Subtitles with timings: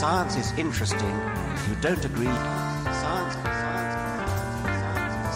[0.00, 1.14] Science is interesting.
[1.54, 3.94] If you don't agree, science, science,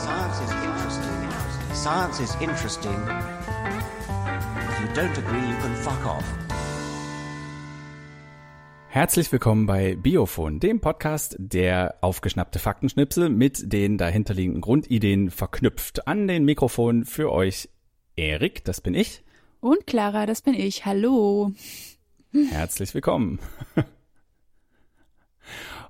[0.05, 1.31] science is interesting.
[1.75, 2.99] Science is interesting.
[4.69, 6.25] If you don't agree, you can fuck off.
[8.89, 16.09] Herzlich willkommen bei Biophon, dem Podcast, der aufgeschnappte Faktenschnipsel mit den dahinterliegenden Grundideen verknüpft.
[16.09, 17.69] An den Mikrofon für euch
[18.17, 19.23] Erik, das bin ich.
[19.61, 20.85] Und Clara, das bin ich.
[20.85, 21.53] Hallo.
[22.33, 23.39] Herzlich willkommen.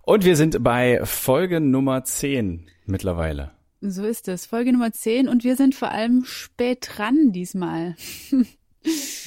[0.09, 3.51] Und wir sind bei Folge Nummer 10 mittlerweile.
[3.83, 4.47] So ist es.
[4.47, 7.95] Folge Nummer 10 und wir sind vor allem spät dran diesmal.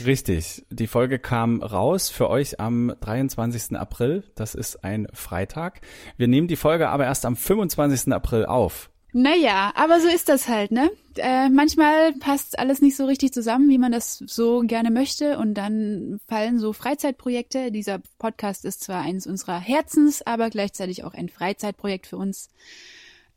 [0.03, 0.65] Richtig.
[0.71, 3.77] Die Folge kam raus für euch am 23.
[3.77, 4.23] April.
[4.33, 5.81] Das ist ein Freitag.
[6.17, 8.11] Wir nehmen die Folge aber erst am 25.
[8.11, 8.90] April auf.
[9.13, 10.89] Naja, aber so ist das halt, ne?
[11.17, 15.37] Äh, manchmal passt alles nicht so richtig zusammen, wie man das so gerne möchte.
[15.37, 17.71] Und dann fallen so Freizeitprojekte.
[17.71, 22.49] Dieser Podcast ist zwar eines unserer Herzens, aber gleichzeitig auch ein Freizeitprojekt für uns.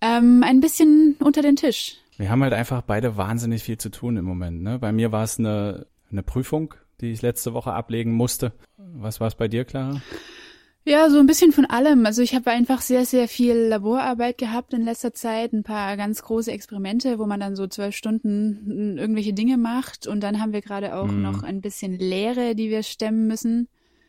[0.01, 1.97] Ähm, ein bisschen unter den Tisch.
[2.17, 4.63] Wir haben halt einfach beide wahnsinnig viel zu tun im Moment.
[4.63, 4.79] Ne?
[4.79, 8.53] Bei mir war es eine, eine Prüfung, die ich letzte Woche ablegen musste.
[8.77, 10.01] Was war es bei dir, Clara?
[10.87, 12.05] Ja, so ein bisschen von allem.
[12.05, 16.23] Also ich habe einfach sehr, sehr viel Laborarbeit gehabt in letzter Zeit, ein paar ganz
[16.23, 20.07] große Experimente, wo man dann so zwölf Stunden irgendwelche Dinge macht.
[20.07, 21.23] Und dann haben wir gerade auch mhm.
[21.23, 23.69] noch ein bisschen Lehre, die wir stemmen müssen.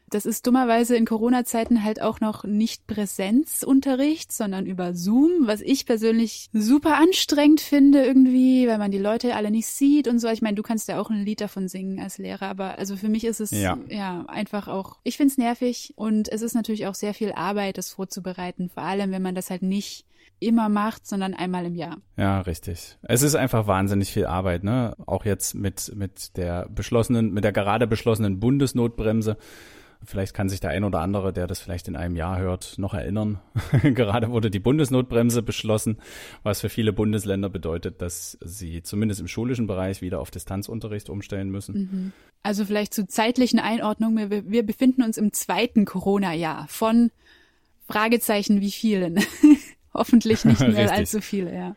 [0.09, 5.85] Das ist dummerweise in Corona-Zeiten halt auch noch nicht Präsenzunterricht, sondern über Zoom, was ich
[5.85, 10.27] persönlich super anstrengend finde irgendwie, weil man die Leute alle nicht sieht und so.
[10.27, 13.09] Ich meine, du kannst ja auch ein Lied davon singen als Lehrer, aber also für
[13.09, 16.85] mich ist es ja, ja einfach auch, ich finde es nervig und es ist natürlich
[16.85, 20.05] auch sehr viel Arbeit, das vorzubereiten, vor allem wenn man das halt nicht
[20.39, 21.97] immer macht, sondern einmal im Jahr.
[22.17, 22.97] Ja, richtig.
[23.03, 24.95] Es ist einfach wahnsinnig viel Arbeit, ne?
[25.05, 29.37] Auch jetzt mit, mit der beschlossenen, mit der gerade beschlossenen Bundesnotbremse
[30.03, 32.93] Vielleicht kann sich der ein oder andere, der das vielleicht in einem Jahr hört, noch
[32.93, 33.39] erinnern.
[33.81, 35.97] Gerade wurde die Bundesnotbremse beschlossen,
[36.43, 41.49] was für viele Bundesländer bedeutet, dass sie zumindest im schulischen Bereich wieder auf Distanzunterricht umstellen
[41.49, 41.75] müssen.
[41.75, 42.11] Mhm.
[42.43, 44.17] Also vielleicht zur zeitlichen Einordnung.
[44.17, 47.11] Wir, wir befinden uns im zweiten Corona-Jahr von
[47.87, 49.19] Fragezeichen wie vielen.
[49.93, 51.75] Hoffentlich nicht mehr allzu viele, ja.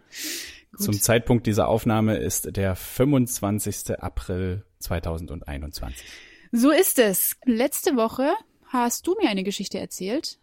[0.73, 0.83] Gut.
[0.83, 3.99] Zum Zeitpunkt dieser Aufnahme ist der 25.
[3.99, 6.07] April 2021.
[6.53, 7.37] So ist es.
[7.45, 8.33] Letzte Woche
[8.67, 10.39] hast du mir eine Geschichte erzählt.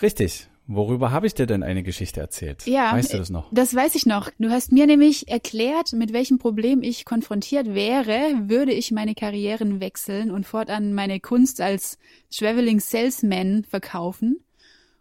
[0.00, 0.48] Richtig.
[0.72, 2.64] Worüber habe ich dir denn eine Geschichte erzählt?
[2.64, 3.48] Ja, weißt du das noch?
[3.52, 4.30] Das weiß ich noch.
[4.38, 9.80] Du hast mir nämlich erklärt, mit welchem Problem ich konfrontiert wäre, würde ich meine Karrieren
[9.80, 11.98] wechseln und fortan meine Kunst als
[12.32, 14.44] Traveling Salesman verkaufen.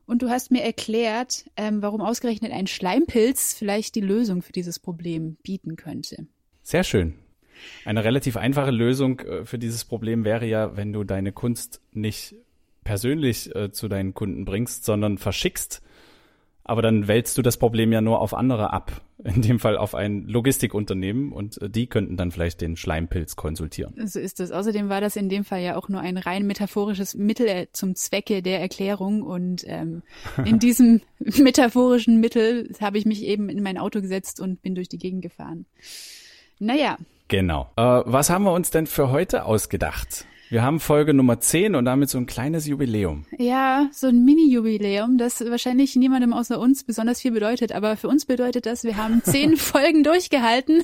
[0.07, 4.79] Und du hast mir erklärt, ähm, warum ausgerechnet ein Schleimpilz vielleicht die Lösung für dieses
[4.79, 6.25] Problem bieten könnte.
[6.63, 7.13] Sehr schön.
[7.85, 12.35] Eine relativ einfache Lösung äh, für dieses Problem wäre ja, wenn du deine Kunst nicht
[12.83, 15.81] persönlich äh, zu deinen Kunden bringst, sondern verschickst.
[16.63, 19.01] Aber dann wälzt du das Problem ja nur auf andere ab.
[19.23, 24.07] In dem Fall auf ein Logistikunternehmen und äh, die könnten dann vielleicht den Schleimpilz konsultieren.
[24.07, 24.51] So ist es.
[24.51, 27.95] Außerdem war das in dem Fall ja auch nur ein rein metaphorisches Mittel äh, zum
[27.95, 29.23] Zwecke der Erklärung.
[29.23, 30.03] Und ähm,
[30.45, 34.89] in diesem metaphorischen Mittel habe ich mich eben in mein Auto gesetzt und bin durch
[34.89, 35.65] die Gegend gefahren.
[36.59, 36.97] Naja,
[37.29, 37.69] Genau.
[37.77, 40.25] Äh, was haben wir uns denn für heute ausgedacht?
[40.51, 43.25] Wir haben Folge Nummer 10 und damit so ein kleines Jubiläum.
[43.37, 47.71] Ja, so ein Mini-Jubiläum, das wahrscheinlich niemandem außer uns besonders viel bedeutet.
[47.71, 50.81] Aber für uns bedeutet das, wir haben zehn Folgen durchgehalten,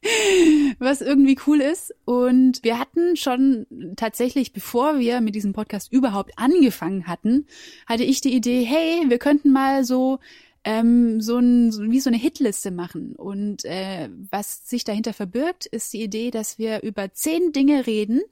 [0.78, 1.94] was irgendwie cool ist.
[2.06, 7.46] Und wir hatten schon tatsächlich, bevor wir mit diesem Podcast überhaupt angefangen hatten,
[7.86, 10.18] hatte ich die Idee, hey, wir könnten mal so
[10.64, 13.14] ähm, so, ein, so wie so eine Hitliste machen.
[13.16, 18.22] Und äh, was sich dahinter verbirgt, ist die Idee, dass wir über zehn Dinge reden,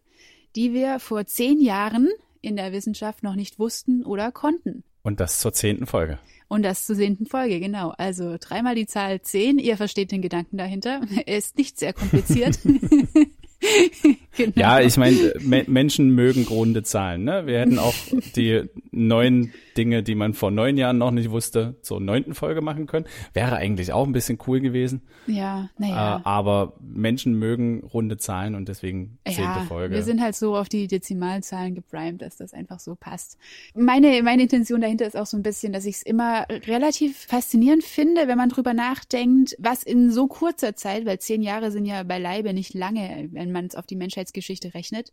[0.56, 2.08] die wir vor zehn Jahren
[2.40, 4.82] in der Wissenschaft noch nicht wussten oder konnten.
[5.02, 6.18] Und das zur zehnten Folge.
[6.48, 7.94] Und das zur zehnten Folge, genau.
[7.96, 9.58] Also dreimal die Zahl zehn.
[9.58, 11.00] Ihr versteht den Gedanken dahinter.
[11.26, 12.58] Er ist nicht sehr kompliziert.
[14.36, 14.52] genau.
[14.56, 17.24] Ja, ich meine, me Menschen mögen runde Zahlen.
[17.24, 17.46] Ne?
[17.46, 17.94] Wir hätten auch
[18.36, 22.86] die neun Dinge, die man vor neun Jahren noch nicht wusste, zur neunten Folge machen
[22.86, 23.06] können.
[23.32, 25.02] Wäre eigentlich auch ein bisschen cool gewesen.
[25.26, 26.18] Ja, naja.
[26.18, 29.94] Äh, aber Menschen mögen runde Zahlen und deswegen zehnte ja, Folge.
[29.94, 33.38] Wir sind halt so auf die Dezimalzahlen geprimed, dass das einfach so passt.
[33.74, 37.84] Meine, meine Intention dahinter ist auch so ein bisschen, dass ich es immer relativ faszinierend
[37.84, 42.02] finde, wenn man drüber nachdenkt, was in so kurzer Zeit, weil zehn Jahre sind ja
[42.02, 45.12] beileibe nicht lange, wenn man es auf die Menschheitsgeschichte rechnet,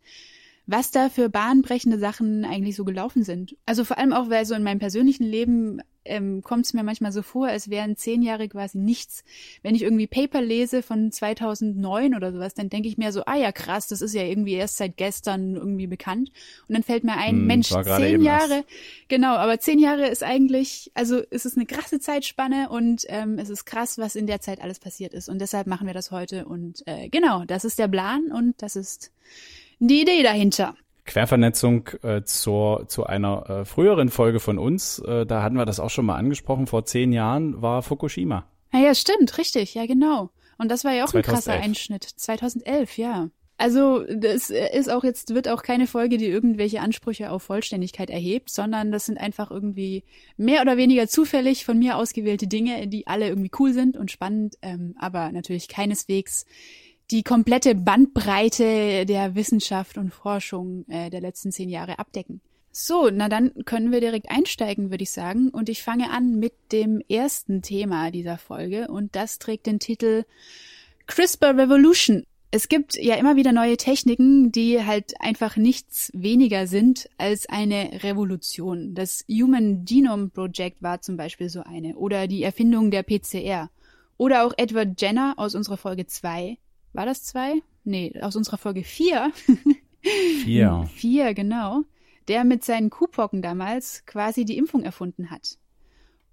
[0.65, 3.55] was da für bahnbrechende Sachen eigentlich so gelaufen sind.
[3.65, 7.11] Also vor allem auch, weil so in meinem persönlichen Leben ähm, kommt es mir manchmal
[7.11, 9.23] so vor, als wären zehn Jahre quasi nichts.
[9.63, 13.35] Wenn ich irgendwie Paper lese von 2009 oder sowas, dann denke ich mir so, ah
[13.35, 16.31] ja krass, das ist ja irgendwie erst seit gestern irgendwie bekannt.
[16.67, 18.65] Und dann fällt mir ein, hm, Mensch, zehn Jahre,
[19.07, 23.49] genau, aber zehn Jahre ist eigentlich, also ist es eine krasse Zeitspanne und ähm, es
[23.49, 25.29] ist krass, was in der Zeit alles passiert ist.
[25.29, 26.45] Und deshalb machen wir das heute.
[26.45, 29.11] Und äh, genau, das ist der Plan und das ist
[29.79, 30.75] die Idee dahinter.
[31.09, 35.79] Quervernetzung äh, zur, zu einer äh, früheren Folge von uns, äh, da hatten wir das
[35.79, 38.45] auch schon mal angesprochen, vor zehn Jahren war Fukushima.
[38.71, 40.29] Ja, ja, stimmt, richtig, ja genau.
[40.59, 41.27] Und das war ja auch 2011.
[41.27, 42.03] ein krasser Einschnitt.
[42.03, 43.29] 2011, ja.
[43.57, 48.49] Also das ist auch jetzt wird auch keine Folge, die irgendwelche Ansprüche auf Vollständigkeit erhebt,
[48.49, 50.03] sondern das sind einfach irgendwie
[50.37, 54.57] mehr oder weniger zufällig von mir ausgewählte Dinge, die alle irgendwie cool sind und spannend,
[54.61, 56.45] ähm, aber natürlich keineswegs
[57.11, 62.41] die komplette Bandbreite der Wissenschaft und Forschung äh, der letzten zehn Jahre abdecken.
[62.71, 65.49] So, na dann können wir direkt einsteigen, würde ich sagen.
[65.49, 70.23] Und ich fange an mit dem ersten Thema dieser Folge und das trägt den Titel
[71.07, 72.23] CRISPR Revolution.
[72.51, 78.03] Es gibt ja immer wieder neue Techniken, die halt einfach nichts weniger sind als eine
[78.03, 78.95] Revolution.
[78.95, 81.95] Das Human Genome Project war zum Beispiel so eine.
[81.95, 83.69] Oder die Erfindung der PCR.
[84.17, 86.57] Oder auch Edward Jenner aus unserer Folge 2
[86.93, 87.61] war das zwei?
[87.83, 89.31] Nee, aus unserer Folge vier.
[90.43, 90.87] Vier.
[90.93, 91.83] vier, genau.
[92.27, 95.57] Der mit seinen Kuhpocken damals quasi die Impfung erfunden hat.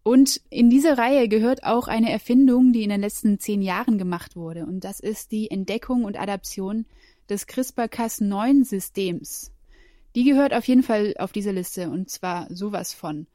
[0.03, 4.37] Und in diese Reihe gehört auch eine Erfindung, die in den letzten zehn Jahren gemacht
[4.37, 4.65] wurde.
[4.65, 6.87] Und das ist die Entdeckung und Adaption
[7.29, 9.53] des CRISPR-Cas9-Systems.
[10.15, 13.27] Die gehört auf jeden Fall auf diese Liste und zwar sowas von.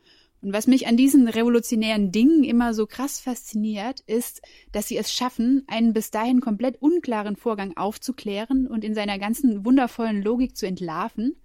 [0.42, 4.42] Und was mich an diesen revolutionären Dingen immer so krass fasziniert, ist,
[4.72, 9.64] dass sie es schaffen, einen bis dahin komplett unklaren Vorgang aufzuklären und in seiner ganzen
[9.66, 11.36] wundervollen Logik zu entlarven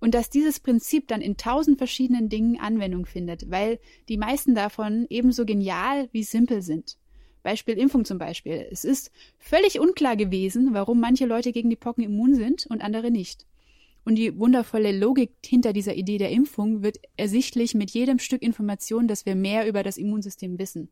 [0.00, 3.78] und dass dieses Prinzip dann in tausend verschiedenen Dingen Anwendung findet, weil
[4.08, 6.98] die meisten davon ebenso genial wie simpel sind.
[7.42, 8.66] Beispiel Impfung zum Beispiel.
[8.70, 13.10] Es ist völlig unklar gewesen, warum manche Leute gegen die Pocken immun sind und andere
[13.10, 13.46] nicht.
[14.04, 19.06] Und die wundervolle Logik hinter dieser Idee der Impfung wird ersichtlich mit jedem Stück Information,
[19.06, 20.90] dass wir mehr über das Immunsystem wissen.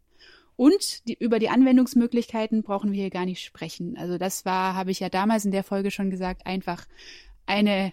[0.56, 3.96] Und die, über die Anwendungsmöglichkeiten brauchen wir hier gar nicht sprechen.
[3.96, 6.86] Also das war, habe ich ja damals in der Folge schon gesagt, einfach
[7.46, 7.92] eine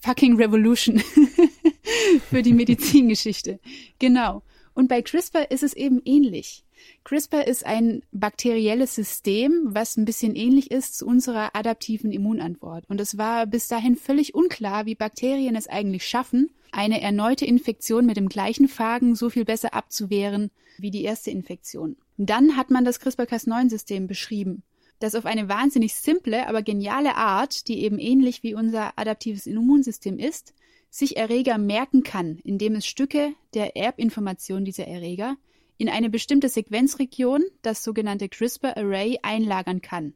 [0.00, 0.98] fucking Revolution
[2.28, 3.60] für die Medizingeschichte.
[3.98, 4.42] Genau.
[4.74, 6.64] Und bei CRISPR ist es eben ähnlich.
[7.04, 12.84] CRISPR ist ein bakterielles System, was ein bisschen ähnlich ist zu unserer adaptiven Immunantwort.
[12.88, 18.06] Und es war bis dahin völlig unklar, wie Bakterien es eigentlich schaffen, eine erneute Infektion
[18.06, 21.96] mit dem gleichen Phagen so viel besser abzuwehren wie die erste Infektion.
[22.16, 24.62] Dann hat man das CRISPR-Cas9-System beschrieben,
[24.98, 30.18] das auf eine wahnsinnig simple, aber geniale Art, die eben ähnlich wie unser adaptives Immunsystem
[30.18, 30.54] ist,
[30.90, 35.36] sich Erreger merken kann, indem es Stücke der Erbinformation dieser Erreger
[35.78, 40.14] in eine bestimmte Sequenzregion, das sogenannte CRISPR-Array, einlagern kann.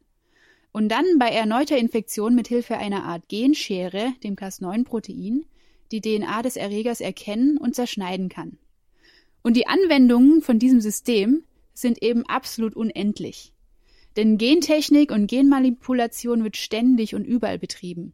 [0.71, 5.45] Und dann bei erneuter Infektion mit Hilfe einer Art Genschere, dem Cas9-Protein,
[5.91, 8.57] die DNA des Erregers erkennen und zerschneiden kann.
[9.41, 11.43] Und die Anwendungen von diesem System
[11.73, 13.53] sind eben absolut unendlich.
[14.17, 18.13] Denn Gentechnik und Genmanipulation wird ständig und überall betrieben.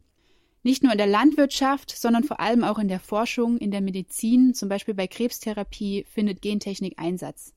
[0.64, 4.54] Nicht nur in der Landwirtschaft, sondern vor allem auch in der Forschung, in der Medizin,
[4.54, 7.52] zum Beispiel bei Krebstherapie, findet Gentechnik Einsatz.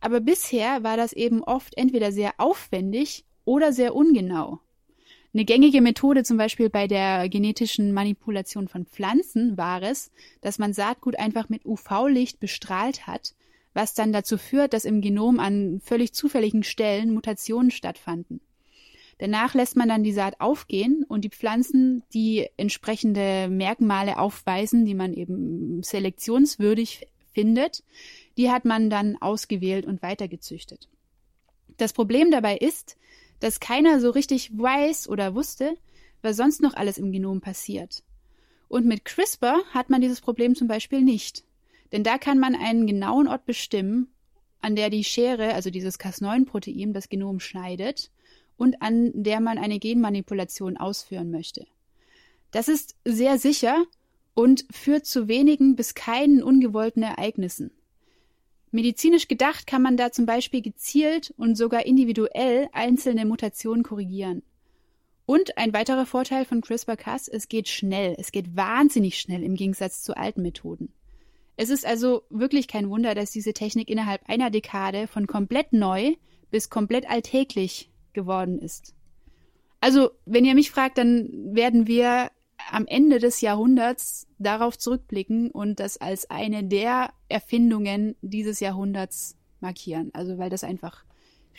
[0.00, 4.58] Aber bisher war das eben oft entweder sehr aufwendig oder sehr ungenau.
[5.34, 10.10] Eine gängige Methode zum Beispiel bei der genetischen Manipulation von Pflanzen war es,
[10.42, 13.34] dass man Saatgut einfach mit UV-Licht bestrahlt hat,
[13.72, 18.40] was dann dazu führt, dass im Genom an völlig zufälligen Stellen Mutationen stattfanden.
[19.18, 24.94] Danach lässt man dann die Saat aufgehen und die Pflanzen, die entsprechende Merkmale aufweisen, die
[24.94, 27.84] man eben selektionswürdig findet,
[28.36, 30.88] die hat man dann ausgewählt und weitergezüchtet.
[31.76, 32.96] Das Problem dabei ist,
[33.40, 35.74] dass keiner so richtig weiß oder wusste,
[36.20, 38.04] was sonst noch alles im Genom passiert.
[38.68, 41.44] Und mit CRISPR hat man dieses Problem zum Beispiel nicht.
[41.90, 44.08] Denn da kann man einen genauen Ort bestimmen,
[44.60, 48.10] an der die Schere, also dieses Cas9-Protein, das Genom schneidet
[48.62, 51.66] und an der man eine Genmanipulation ausführen möchte.
[52.52, 53.86] Das ist sehr sicher
[54.34, 57.72] und führt zu wenigen bis keinen ungewollten Ereignissen.
[58.70, 64.44] Medizinisch gedacht kann man da zum Beispiel gezielt und sogar individuell einzelne Mutationen korrigieren.
[65.26, 70.04] Und ein weiterer Vorteil von CRISPR-Cas, es geht schnell, es geht wahnsinnig schnell im Gegensatz
[70.04, 70.92] zu alten Methoden.
[71.56, 76.14] Es ist also wirklich kein Wunder, dass diese Technik innerhalb einer Dekade von komplett neu
[76.52, 78.94] bis komplett alltäglich geworden ist.
[79.80, 82.30] Also, wenn ihr mich fragt, dann werden wir
[82.70, 90.10] am Ende des Jahrhunderts darauf zurückblicken und das als eine der Erfindungen dieses Jahrhunderts markieren.
[90.14, 91.04] Also weil das einfach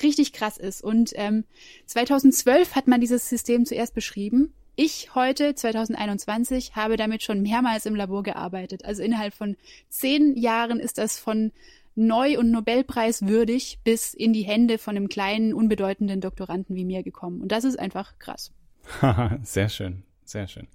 [0.02, 0.84] richtig krass ist.
[0.84, 1.46] Und ähm,
[1.88, 4.54] 2012 hat man dieses System zuerst beschrieben.
[4.76, 8.86] Ich heute, 2021, habe damit schon mehrmals im Labor gearbeitet.
[8.86, 9.56] Also innerhalb von
[9.90, 11.52] zehn Jahren ist das von
[11.96, 17.04] neu und Nobelpreis würdig bis in die Hände von einem kleinen, unbedeutenden Doktoranden wie mir
[17.04, 17.42] gekommen.
[17.42, 18.52] Und das ist einfach krass.
[19.44, 20.68] sehr schön, sehr schön.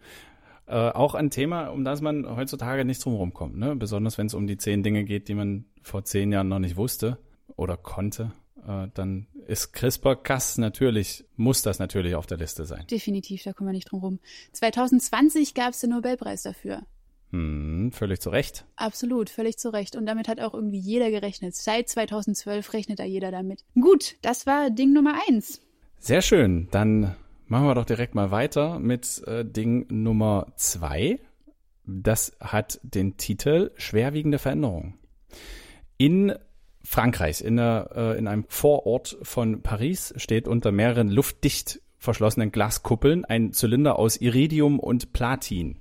[0.66, 3.74] Äh, auch ein Thema, um das man heutzutage nicht drum kommt, ne?
[3.74, 6.76] besonders wenn es um die zehn Dinge geht, die man vor zehn Jahren noch nicht
[6.76, 7.18] wusste
[7.56, 8.32] oder konnte.
[8.66, 12.86] Äh, dann ist CRISPR-Cas natürlich, muss das natürlich auf der Liste sein.
[12.90, 14.18] Definitiv, da kommen wir nicht drum rum.
[14.52, 16.82] 2020 gab es den Nobelpreis dafür.
[17.30, 18.64] Hm, völlig zu Recht.
[18.76, 19.96] Absolut, völlig zu Recht.
[19.96, 21.54] Und damit hat auch irgendwie jeder gerechnet.
[21.54, 23.64] Seit 2012 rechnet da jeder damit.
[23.74, 25.60] Gut, das war Ding Nummer eins.
[25.98, 26.68] Sehr schön.
[26.70, 27.16] Dann
[27.46, 31.20] machen wir doch direkt mal weiter mit äh, Ding Nummer zwei.
[31.84, 34.94] Das hat den Titel Schwerwiegende Veränderungen.
[35.98, 36.34] In
[36.82, 43.24] Frankreich, in, der, äh, in einem Vorort von Paris, steht unter mehreren luftdicht verschlossenen Glaskuppeln
[43.24, 45.76] ein Zylinder aus Iridium und Platin.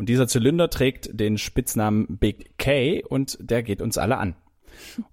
[0.00, 4.34] Und dieser Zylinder trägt den Spitznamen Big K und der geht uns alle an.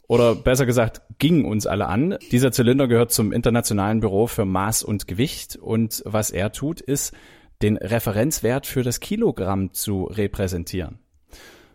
[0.08, 2.18] Oder besser gesagt, ging uns alle an.
[2.32, 7.14] Dieser Zylinder gehört zum Internationalen Büro für Maß und Gewicht und was er tut, ist,
[7.62, 11.00] den Referenzwert für das Kilogramm zu repräsentieren.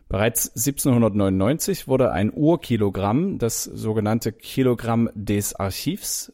[0.08, 6.32] Bereits 1799 wurde ein Urkilogramm, das sogenannte Kilogramm des Archivs,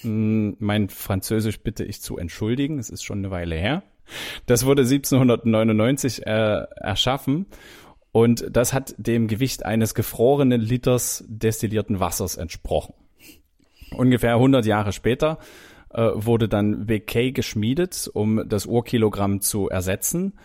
[0.00, 3.82] hm, mein Französisch bitte ich zu entschuldigen, es ist schon eine Weile her,
[4.46, 6.30] das wurde 1799 äh,
[6.76, 7.46] erschaffen
[8.12, 12.94] und das hat dem Gewicht eines gefrorenen Liters destillierten Wassers entsprochen.
[13.90, 15.38] Ungefähr 100 Jahre später
[15.92, 20.38] äh, wurde dann BK geschmiedet, um das Urkilogramm zu ersetzen.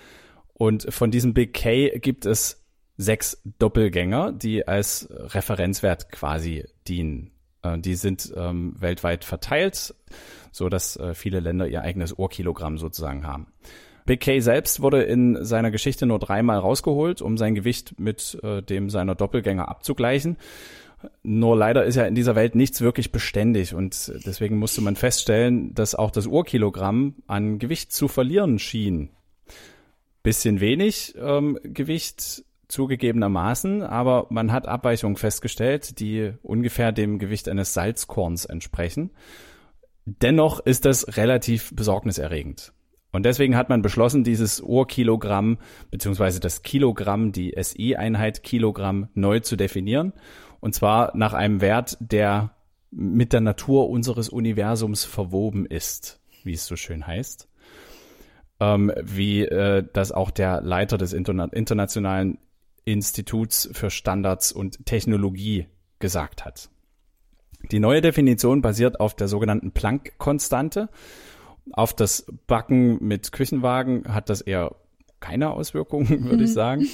[0.53, 2.63] Und von diesem BK gibt es
[2.97, 7.31] sechs Doppelgänger, die als Referenzwert quasi dienen.
[7.63, 9.93] Äh, die sind ähm, weltweit verteilt
[10.51, 13.47] so dass äh, viele Länder ihr eigenes Ohrkilogramm sozusagen haben.
[14.05, 18.61] Big K selbst wurde in seiner Geschichte nur dreimal rausgeholt, um sein Gewicht mit äh,
[18.61, 20.37] dem seiner Doppelgänger abzugleichen.
[21.23, 25.73] Nur leider ist ja in dieser Welt nichts wirklich beständig und deswegen musste man feststellen,
[25.73, 29.09] dass auch das Urkilogramm an Gewicht zu verlieren schien.
[30.21, 37.73] Bisschen wenig ähm, Gewicht zugegebenermaßen, aber man hat Abweichungen festgestellt, die ungefähr dem Gewicht eines
[37.73, 39.11] Salzkorns entsprechen.
[40.05, 42.73] Dennoch ist das relativ besorgniserregend.
[43.11, 45.57] Und deswegen hat man beschlossen, dieses Urkilogramm
[45.89, 50.13] beziehungsweise das Kilogramm, die SI-Einheit Kilogramm neu zu definieren.
[50.61, 52.55] Und zwar nach einem Wert, der
[52.89, 57.49] mit der Natur unseres Universums verwoben ist, wie es so schön heißt.
[58.59, 62.37] Ähm, wie äh, das auch der Leiter des Interna Internationalen
[62.85, 65.67] Instituts für Standards und Technologie
[65.99, 66.69] gesagt hat.
[67.71, 70.89] Die neue Definition basiert auf der sogenannten Planck-Konstante.
[71.73, 74.75] Auf das Backen mit Küchenwagen hat das eher
[75.19, 76.43] keine Auswirkungen, würde mhm.
[76.43, 76.87] ich sagen.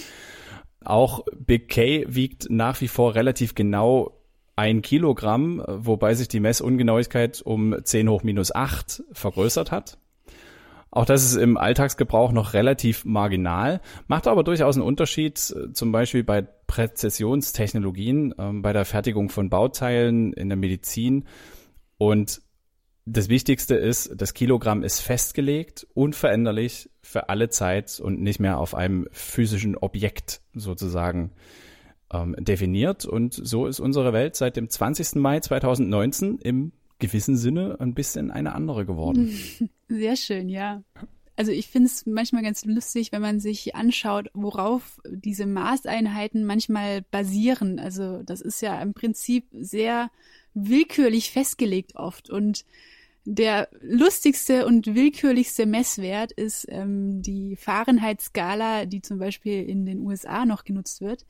[0.83, 4.13] Auch Big K wiegt nach wie vor relativ genau
[4.55, 9.97] ein Kilogramm, wobei sich die Messungenauigkeit um 10 hoch minus 8 vergrößert hat.
[10.91, 15.91] Auch das ist im Alltagsgebrauch noch relativ marginal, macht aber durchaus einen Unterschied, äh, zum
[15.91, 21.25] Beispiel bei Präzisionstechnologien, ähm, bei der Fertigung von Bauteilen, in der Medizin.
[21.97, 22.41] Und
[23.05, 28.75] das Wichtigste ist, das Kilogramm ist festgelegt, unveränderlich für alle Zeit und nicht mehr auf
[28.75, 31.31] einem physischen Objekt sozusagen
[32.11, 33.05] ähm, definiert.
[33.05, 35.15] Und so ist unsere Welt seit dem 20.
[35.15, 39.31] Mai 2019 im gewissen Sinne ein bisschen eine andere geworden.
[39.89, 40.83] Sehr schön, ja.
[41.35, 47.03] Also ich finde es manchmal ganz lustig, wenn man sich anschaut, worauf diese Maßeinheiten manchmal
[47.03, 47.79] basieren.
[47.79, 50.09] Also das ist ja im Prinzip sehr
[50.55, 52.29] willkürlich festgelegt oft.
[52.29, 52.65] Und
[53.23, 60.45] der lustigste und willkürlichste Messwert ist ähm, die Fahrenheit-Skala, die zum Beispiel in den USA
[60.45, 61.25] noch genutzt wird.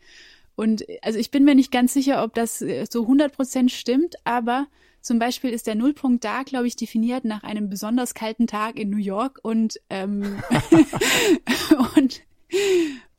[0.55, 4.15] Und also ich bin mir nicht ganz sicher, ob das äh, so 100 Prozent stimmt,
[4.23, 4.67] aber
[5.07, 8.89] zum Beispiel ist der Nullpunkt da, glaube ich, definiert nach einem besonders kalten Tag in
[8.89, 10.43] New York und, ähm,
[11.95, 12.23] und,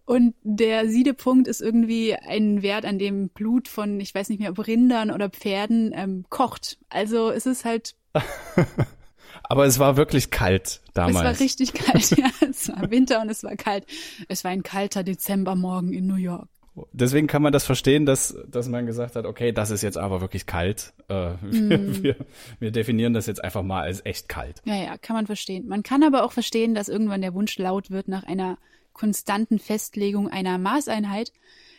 [0.05, 4.51] und der Siedepunkt ist irgendwie ein Wert, an dem Blut von, ich weiß nicht mehr,
[4.51, 6.79] ob Rindern oder Pferden ähm, kocht.
[6.91, 7.95] Also es ist halt.
[9.45, 11.17] Aber es war wirklich kalt damals.
[11.17, 12.29] Es war richtig kalt, ja.
[12.51, 13.87] Es war Winter und es war kalt.
[14.29, 16.51] Es war ein kalter Dezembermorgen in New York.
[16.93, 20.21] Deswegen kann man das verstehen, dass, dass man gesagt hat, okay, das ist jetzt aber
[20.21, 20.93] wirklich kalt.
[21.09, 22.03] Äh, wir, Mm.
[22.03, 22.17] wir,
[22.61, 24.63] wir definieren das jetzt einfach mal als echt kalt.
[24.65, 25.67] Ja, ja, kann man verstehen.
[25.69, 28.59] Man kann aber auch verstehen, dass irgendwann der Wunsch laut wird nach einer
[28.93, 31.33] konstanten Festlegung einer Maßeinheit,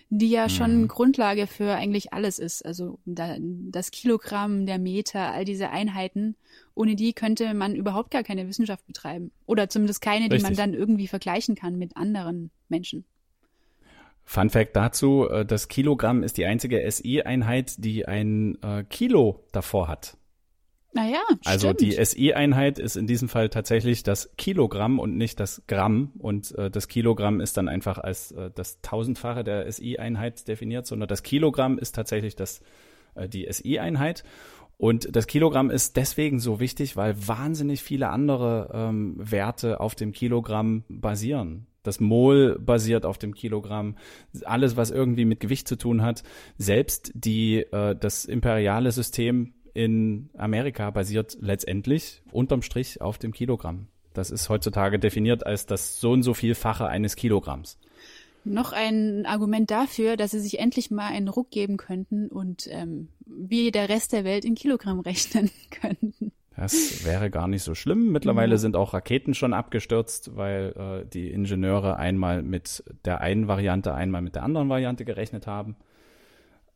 [0.10, 2.65] die ja schon Grundlage für eigentlich alles ist.
[2.65, 6.36] Also da, das Kilogramm, der Meter, all diese Einheiten.
[6.74, 9.32] Ohne die könnte man überhaupt gar keine Wissenschaft betreiben.
[9.46, 10.58] Oder zumindest keine, die man Richtig.
[10.58, 13.06] dann irgendwie vergleichen kann mit anderen Menschen.
[14.30, 19.88] Fun Fact dazu, äh, das Kilogramm ist die einzige SI-Einheit, die ein äh, Kilo davor
[19.88, 20.18] hat.
[20.94, 21.82] Naja, Also stimmt.
[21.82, 26.12] die SI-Einheit ist in diesem Fall tatsächlich das Kilogramm und nicht das Gramm.
[26.20, 31.10] Und äh, das Kilogramm ist dann einfach als äh, das Tausendfache der SI-Einheit definiert, sondern
[31.10, 32.62] das Kilogramm ist tatsächlich das,
[33.16, 34.24] äh, die SI-Einheit.
[34.78, 40.12] Und das Kilogramm ist deswegen so wichtig, weil wahnsinnig viele andere ähm, Werte auf dem
[40.12, 41.66] Kilogramm basieren.
[41.84, 43.96] Das Mol basiert auf dem Kilogramm.
[44.44, 46.24] Alles, was irgendwie mit Gewicht zu tun hat.
[46.58, 53.88] Selbst die, äh, das imperiale System in Amerika basiert letztendlich unterm Strich auf dem Kilogramm.
[54.14, 57.78] Das ist heutzutage definiert als das so und so vielfache eines Kilogramms.
[58.46, 63.10] Noch ein Argument dafür, dass sie sich endlich mal einen Ruck geben könnten und ähm,
[63.26, 66.32] wie der Rest der Welt in Kilogramm rechnen könnten.
[66.60, 68.12] Das wäre gar nicht so schlimm.
[68.12, 68.58] Mittlerweile Ja.
[68.58, 70.74] sind auch Raketen schon abgestürzt, weil
[71.06, 75.78] äh, die Ingenieure einmal mit der einen Variante, einmal mit der anderen Variante gerechnet haben.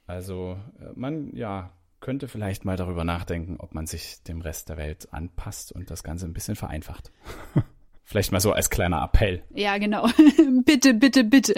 [0.08, 4.78] Also äh, man, ja, könnte vielleicht mal darüber nachdenken, ob man sich dem Rest der
[4.78, 7.12] Welt anpasst und das Ganze ein bisschen vereinfacht.
[8.04, 9.44] vielleicht mal so als kleiner Appell.
[9.54, 10.08] Ja, genau.
[10.66, 11.56] bitte, bitte, bitte.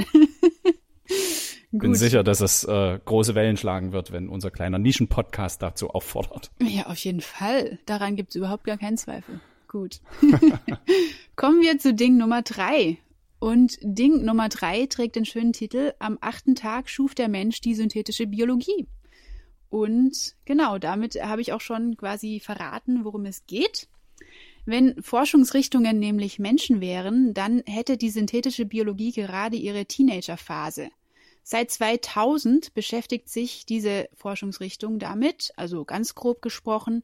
[1.80, 6.52] Bin sicher, dass es äh, große Wellen schlagen wird, wenn unser kleiner Nischen-Podcast dazu auffordert.
[6.62, 7.80] Ja, auf jeden Fall.
[7.86, 9.40] Daran gibt's überhaupt gar keinen Zweifel.
[9.68, 10.02] Gut.
[11.36, 12.98] Kommen wir zu Ding Nummer drei.
[13.40, 17.76] Und Ding Nummer drei trägt den schönen Titel Am achten Tag schuf der Mensch die
[17.76, 18.88] synthetische Biologie.
[19.70, 23.90] Und genau, damit habe ich auch schon quasi verraten, worum es geht.
[24.66, 30.90] Wenn Forschungsrichtungen nämlich Menschen wären, dann hätte die synthetische Biologie gerade ihre Teenagerphase.
[31.48, 37.04] Seit 2000 beschäftigt sich diese Forschungsrichtung damit, also ganz grob gesprochen,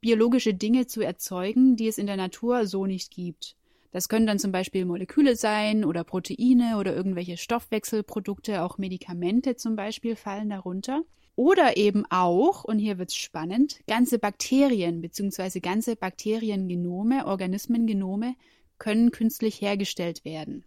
[0.00, 3.56] biologische Dinge zu erzeugen, die es in der Natur so nicht gibt.
[3.90, 9.76] Das können dann zum Beispiel Moleküle sein oder Proteine oder irgendwelche Stoffwechselprodukte, auch Medikamente zum
[9.76, 11.02] Beispiel fallen darunter.
[11.36, 15.60] Oder eben auch, und hier wird's spannend, ganze Bakterien bzw.
[15.60, 18.34] ganze Bakteriengenome, Organismengenome
[18.78, 20.64] können künstlich hergestellt werden.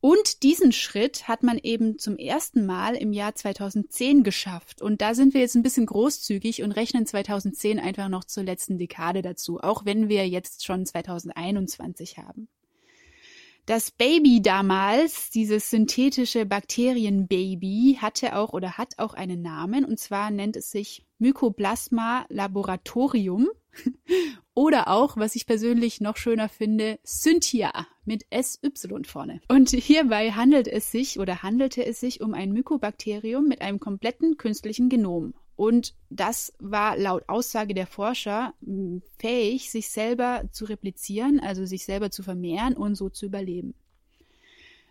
[0.00, 4.80] Und diesen Schritt hat man eben zum ersten Mal im Jahr 2010 geschafft.
[4.80, 8.78] Und da sind wir jetzt ein bisschen großzügig und rechnen 2010 einfach noch zur letzten
[8.78, 12.48] Dekade dazu, auch wenn wir jetzt schon 2021 haben.
[13.70, 20.32] Das Baby damals, dieses synthetische Bakterienbaby, hatte auch oder hat auch einen Namen und zwar
[20.32, 23.48] nennt es sich Mycoplasma laboratorium
[24.54, 28.72] oder auch, was ich persönlich noch schöner finde, Cynthia mit SY
[29.04, 29.40] vorne.
[29.46, 34.36] Und hierbei handelt es sich oder handelte es sich um ein Mykobakterium mit einem kompletten
[34.36, 35.32] künstlichen Genom.
[35.56, 41.84] Und das war laut Aussage der Forscher mh, fähig, sich selber zu replizieren, also sich
[41.84, 43.74] selber zu vermehren und so zu überleben.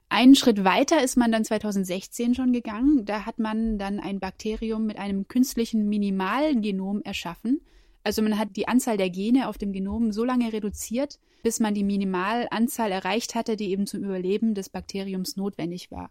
[0.10, 3.06] Einen Schritt weiter ist man dann 2016 schon gegangen.
[3.06, 7.62] Da hat man dann ein Bakterium mit einem künstlichen Minimalgenom erschaffen.
[8.04, 11.76] Also man hat die Anzahl der Gene auf dem Genom so lange reduziert, bis man
[11.76, 16.10] die Minimalanzahl erreicht hatte, die eben zum Überleben des Bakteriums notwendig war.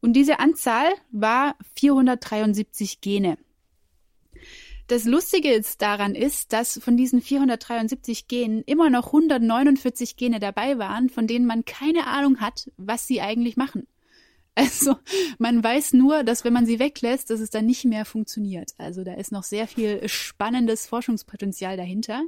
[0.00, 3.38] Und diese Anzahl war 473 Gene.
[4.90, 11.08] Das Lustige daran ist, dass von diesen 473 Genen immer noch 149 Gene dabei waren,
[11.08, 13.86] von denen man keine Ahnung hat, was sie eigentlich machen.
[14.56, 14.96] Also
[15.38, 18.72] man weiß nur, dass wenn man sie weglässt, dass es dann nicht mehr funktioniert.
[18.78, 22.24] Also da ist noch sehr viel spannendes Forschungspotenzial dahinter.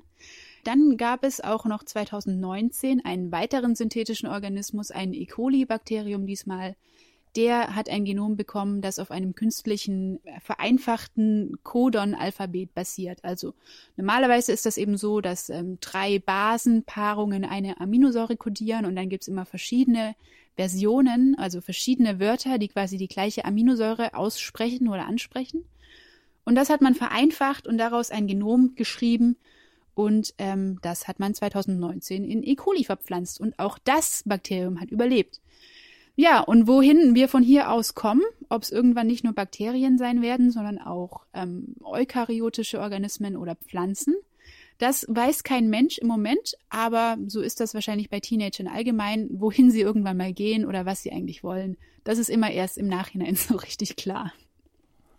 [0.63, 5.27] Dann gab es auch noch 2019 einen weiteren synthetischen Organismus, ein E.
[5.27, 6.77] coli-Bakterium diesmal.
[7.37, 13.25] Der hat ein Genom bekommen, das auf einem künstlichen, vereinfachten Codon-Alphabet basiert.
[13.25, 13.55] Also
[13.97, 19.29] normalerweise ist das eben so, dass ähm, drei Basenpaarungen eine Aminosäure kodieren und dann gibt's
[19.29, 20.15] immer verschiedene
[20.57, 25.65] Versionen, also verschiedene Wörter, die quasi die gleiche Aminosäure aussprechen oder ansprechen.
[26.45, 29.37] Und das hat man vereinfacht und daraus ein Genom geschrieben.
[29.95, 32.55] Und ähm, das hat man 2019 in E.
[32.57, 33.41] coli verpflanzt.
[33.41, 35.41] Und auch das Bakterium hat überlebt.
[36.15, 40.21] Ja, und wohin wir von hier aus kommen, ob es irgendwann nicht nur Bakterien sein
[40.21, 44.15] werden, sondern auch ähm, eukaryotische Organismen oder Pflanzen,
[44.79, 49.71] Das weiß kein Mensch im Moment, aber so ist das wahrscheinlich bei Teenagern allgemein, wohin
[49.71, 51.77] sie irgendwann mal gehen oder was sie eigentlich wollen.
[52.05, 54.33] Das ist immer erst im Nachhinein so richtig klar.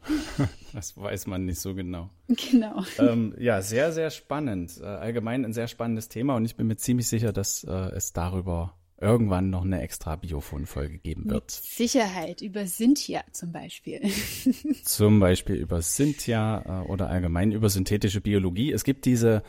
[0.73, 2.09] Das weiß man nicht so genau.
[2.27, 2.83] Genau.
[2.97, 4.79] Ähm, ja, sehr, sehr spannend.
[4.81, 8.11] Äh, allgemein ein sehr spannendes Thema und ich bin mir ziemlich sicher, dass äh, es
[8.11, 11.43] darüber irgendwann noch eine extra Biofon-Folge geben wird.
[11.43, 14.01] Mit Sicherheit, über Cynthia zum Beispiel.
[14.83, 18.71] zum Beispiel über Cynthia äh, oder allgemein über synthetische Biologie.
[18.71, 19.43] Es gibt diese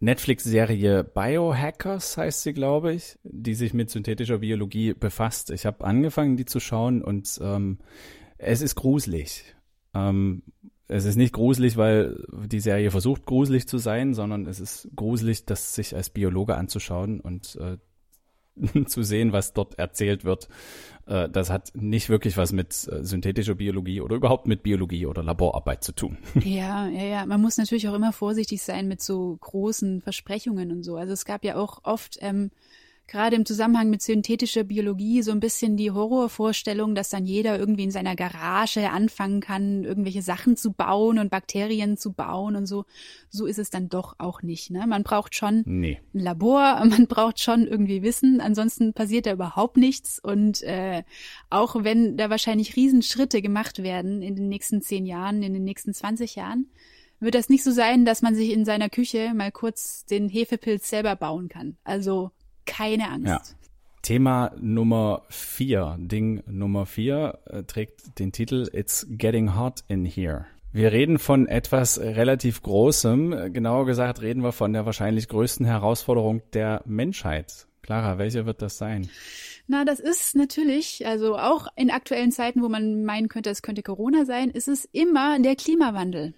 [0.00, 5.50] Netflix-Serie Biohackers, heißt sie, glaube ich, die sich mit synthetischer Biologie befasst.
[5.50, 7.78] Ich habe angefangen, die zu schauen und ähm,
[8.36, 9.56] es ist gruselig.
[9.94, 10.42] Ähm,
[10.86, 15.44] es ist nicht gruselig, weil die Serie versucht, gruselig zu sein, sondern es ist gruselig,
[15.44, 17.76] das sich als Biologe anzuschauen und äh,
[18.86, 20.48] zu sehen, was dort erzählt wird.
[21.06, 25.22] Äh, das hat nicht wirklich was mit äh, synthetischer Biologie oder überhaupt mit Biologie oder
[25.22, 26.18] Laborarbeit zu tun.
[26.44, 27.26] Ja, ja, ja.
[27.26, 30.96] Man muss natürlich auch immer vorsichtig sein mit so großen Versprechungen und so.
[30.96, 32.50] Also es gab ja auch oft ähm,
[33.08, 37.84] gerade im Zusammenhang mit synthetischer Biologie so ein bisschen die Horrorvorstellung, dass dann jeder irgendwie
[37.84, 42.84] in seiner Garage anfangen kann, irgendwelche Sachen zu bauen und Bakterien zu bauen und so.
[43.30, 44.70] So ist es dann doch auch nicht.
[44.70, 44.86] Ne?
[44.86, 46.00] Man braucht schon nee.
[46.14, 50.20] ein Labor, man braucht schon irgendwie Wissen, ansonsten passiert da überhaupt nichts.
[50.22, 51.02] Und äh,
[51.48, 55.94] auch wenn da wahrscheinlich Riesenschritte gemacht werden in den nächsten zehn Jahren, in den nächsten
[55.94, 56.66] 20 Jahren,
[57.20, 60.88] wird das nicht so sein, dass man sich in seiner Küche mal kurz den Hefepilz
[60.88, 61.76] selber bauen kann.
[61.82, 62.30] Also
[62.68, 63.26] keine Angst.
[63.26, 63.40] Ja.
[64.02, 70.46] Thema Nummer vier, Ding Nummer vier, äh, trägt den Titel It's Getting Hot in Here.
[70.72, 73.52] Wir reden von etwas relativ Großem.
[73.52, 77.66] Genauer gesagt reden wir von der wahrscheinlich größten Herausforderung der Menschheit.
[77.82, 79.08] Clara, welche wird das sein?
[79.66, 83.82] Na, das ist natürlich, also auch in aktuellen Zeiten, wo man meinen könnte, es könnte
[83.82, 86.34] Corona sein, ist es immer der Klimawandel.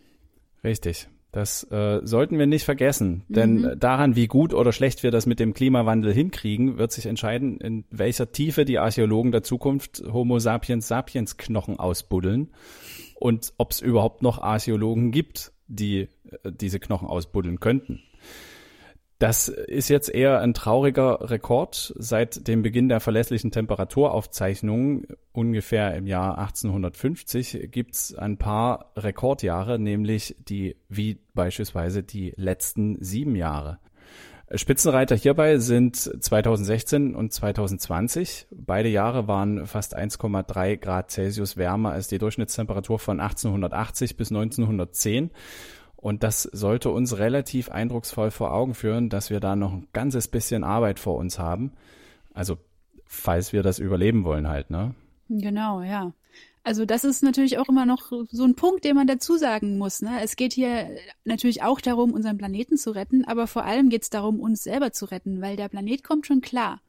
[0.64, 1.08] Richtig.
[1.32, 3.78] Das äh, sollten wir nicht vergessen, denn mhm.
[3.78, 7.84] daran, wie gut oder schlecht wir das mit dem Klimawandel hinkriegen, wird sich entscheiden, in
[7.90, 12.50] welcher Tiefe die Archäologen der Zukunft Homo sapiens sapiens Knochen ausbuddeln
[13.14, 16.08] und ob es überhaupt noch Archäologen gibt, die
[16.42, 18.02] äh, diese Knochen ausbuddeln könnten.
[19.20, 21.92] Das ist jetzt eher ein trauriger Rekord.
[21.98, 30.36] Seit dem Beginn der verlässlichen Temperaturaufzeichnungen, ungefähr im Jahr 1850, gibt's ein paar Rekordjahre, nämlich
[30.48, 33.78] die, wie beispielsweise die letzten sieben Jahre.
[34.54, 38.46] Spitzenreiter hierbei sind 2016 und 2020.
[38.50, 45.30] Beide Jahre waren fast 1,3 Grad Celsius wärmer als die Durchschnittstemperatur von 1880 bis 1910.
[46.00, 50.28] Und das sollte uns relativ eindrucksvoll vor Augen führen, dass wir da noch ein ganzes
[50.28, 51.72] bisschen Arbeit vor uns haben.
[52.32, 52.56] Also,
[53.04, 54.94] falls wir das überleben wollen halt, ne?
[55.28, 56.12] Genau, ja.
[56.62, 60.02] Also das ist natürlich auch immer noch so ein Punkt, den man dazu sagen muss.
[60.02, 60.22] Ne?
[60.22, 60.90] Es geht hier
[61.24, 64.92] natürlich auch darum, unseren Planeten zu retten, aber vor allem geht es darum, uns selber
[64.92, 66.80] zu retten, weil der Planet kommt schon klar.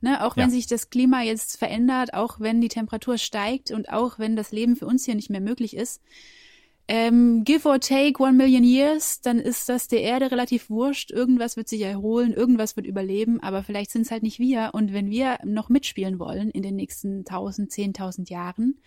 [0.00, 0.24] Ne?
[0.24, 0.50] Auch wenn ja.
[0.50, 4.74] sich das Klima jetzt verändert, auch wenn die Temperatur steigt und auch wenn das Leben
[4.74, 6.02] für uns hier nicht mehr möglich ist,
[6.92, 11.12] ähm, give or take one million years, dann ist das der Erde relativ wurscht.
[11.12, 14.70] Irgendwas wird sich erholen, irgendwas wird überleben, aber vielleicht sind es halt nicht wir.
[14.72, 18.80] Und wenn wir noch mitspielen wollen in den nächsten tausend, zehntausend Jahren,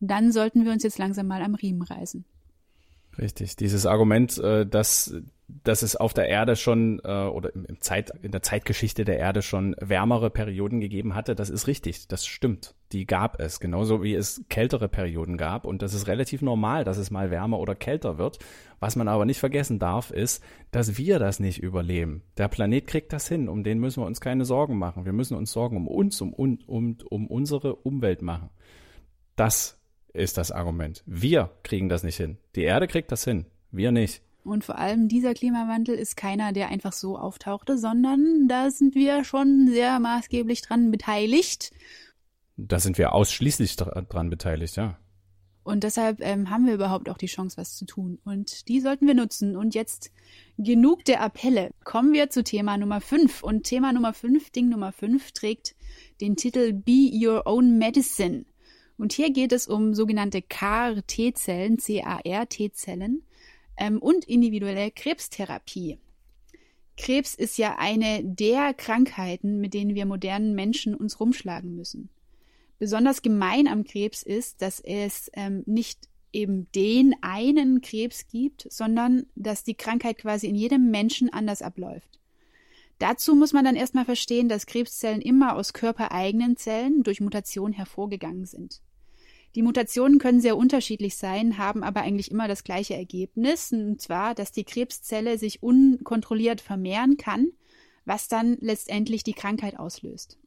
[0.00, 2.24] dann sollten wir uns jetzt langsam mal am Riemen reißen.
[3.16, 3.54] Richtig.
[3.54, 5.14] Dieses Argument, äh, dass
[5.48, 9.42] dass es auf der Erde schon äh, oder im Zeit, in der Zeitgeschichte der Erde
[9.42, 12.74] schon wärmere Perioden gegeben hatte, das ist richtig, das stimmt.
[12.92, 15.64] Die gab es, genauso wie es kältere Perioden gab.
[15.64, 18.38] Und das ist relativ normal, dass es mal wärmer oder kälter wird.
[18.78, 22.22] Was man aber nicht vergessen darf, ist, dass wir das nicht überleben.
[22.36, 25.04] Der Planet kriegt das hin, um den müssen wir uns keine Sorgen machen.
[25.04, 28.50] Wir müssen uns Sorgen um uns, um, um, um, um unsere Umwelt machen.
[29.34, 29.80] Das
[30.12, 31.02] ist das Argument.
[31.06, 32.38] Wir kriegen das nicht hin.
[32.54, 33.46] Die Erde kriegt das hin.
[33.70, 34.22] Wir nicht.
[34.46, 39.24] Und vor allem dieser Klimawandel ist keiner, der einfach so auftauchte, sondern da sind wir
[39.24, 41.72] schon sehr maßgeblich dran beteiligt.
[42.56, 44.98] Da sind wir ausschließlich dran beteiligt, ja.
[45.62, 48.20] Und deshalb ähm, haben wir überhaupt auch die Chance, was zu tun.
[48.24, 49.56] Und die sollten wir nutzen.
[49.56, 50.12] Und jetzt
[50.58, 51.70] genug der Appelle.
[51.82, 53.42] Kommen wir zu Thema Nummer 5.
[53.42, 55.74] Und Thema Nummer 5, Ding Nummer 5, trägt
[56.20, 58.44] den Titel Be Your Own Medicine.
[58.96, 63.22] Und hier geht es um sogenannte CAR-T-Zellen, C-A-R-T-Zellen
[63.76, 65.98] ähm, und individuelle Krebstherapie.
[66.96, 72.08] Krebs ist ja eine der Krankheiten, mit denen wir modernen Menschen uns rumschlagen müssen.
[72.78, 79.26] Besonders gemein am Krebs ist, dass es ähm, nicht eben den einen Krebs gibt, sondern
[79.34, 82.20] dass die Krankheit quasi in jedem Menschen anders abläuft.
[82.98, 88.46] Dazu muss man dann erstmal verstehen, dass Krebszellen immer aus körpereigenen Zellen durch Mutation hervorgegangen
[88.46, 88.80] sind.
[89.54, 94.34] Die Mutationen können sehr unterschiedlich sein, haben aber eigentlich immer das gleiche Ergebnis, und zwar,
[94.34, 97.52] dass die Krebszelle sich unkontrolliert vermehren kann,
[98.04, 100.38] was dann letztendlich die Krankheit auslöst.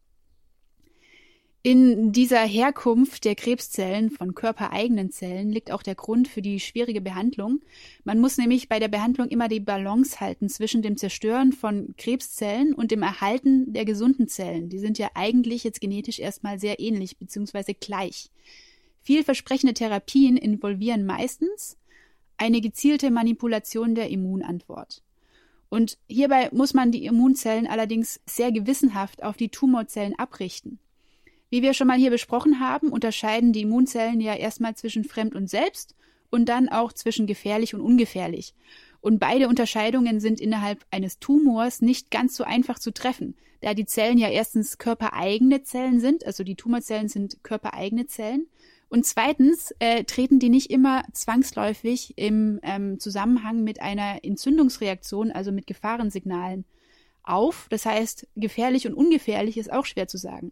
[1.62, 7.02] In dieser Herkunft der Krebszellen von körpereigenen Zellen liegt auch der Grund für die schwierige
[7.02, 7.60] Behandlung.
[8.06, 12.74] Man muss nämlich bei der Behandlung immer die Balance halten zwischen dem Zerstören von Krebszellen
[12.74, 14.70] und dem Erhalten der gesunden Zellen.
[14.70, 17.74] Die sind ja eigentlich jetzt genetisch erstmal sehr ähnlich bzw.
[17.74, 18.32] gleich.
[19.02, 21.78] Vielversprechende Therapien involvieren meistens
[22.38, 25.04] eine gezielte Manipulation der Immunantwort.
[25.68, 30.80] Und hierbei muss man die Immunzellen allerdings sehr gewissenhaft auf die Tumorzellen abrichten.
[31.50, 35.50] Wie wir schon mal hier besprochen haben, unterscheiden die Immunzellen ja erstmal zwischen fremd und
[35.50, 35.96] selbst
[36.30, 38.54] und dann auch zwischen gefährlich und ungefährlich.
[39.02, 43.86] Und beide Unterscheidungen sind innerhalb eines Tumors nicht ganz so einfach zu treffen, da die
[43.86, 48.48] Zellen ja erstens körpereigene Zellen sind, also die Tumorzellen sind körpereigene Zellen.
[48.90, 55.52] Und zweitens äh, treten die nicht immer zwangsläufig im ähm, Zusammenhang mit einer Entzündungsreaktion, also
[55.52, 56.66] mit Gefahrensignalen,
[57.22, 57.68] auf.
[57.70, 60.52] Das heißt, gefährlich und ungefährlich ist auch schwer zu sagen.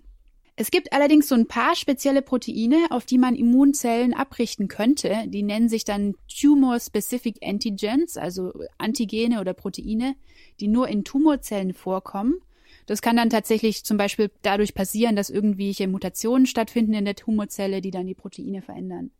[0.60, 5.26] Es gibt allerdings so ein paar spezielle Proteine, auf die man Immunzellen abrichten könnte.
[5.28, 10.16] Die nennen sich dann Tumor-Specific Antigens, also Antigene oder Proteine,
[10.60, 12.42] die nur in Tumorzellen vorkommen.
[12.88, 17.80] Das kann dann tatsächlich zum Beispiel dadurch passieren, dass irgendwelche Mutationen stattfinden in der Tumorzelle,
[17.80, 19.12] die dann die Proteine verändern.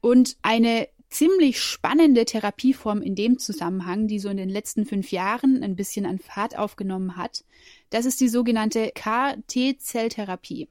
[0.00, 5.62] Und eine ziemlich spannende Therapieform in dem Zusammenhang, die so in den letzten fünf Jahren
[5.62, 7.44] ein bisschen an Fahrt aufgenommen hat.
[7.90, 10.68] Das ist die sogenannte KT-Zelltherapie.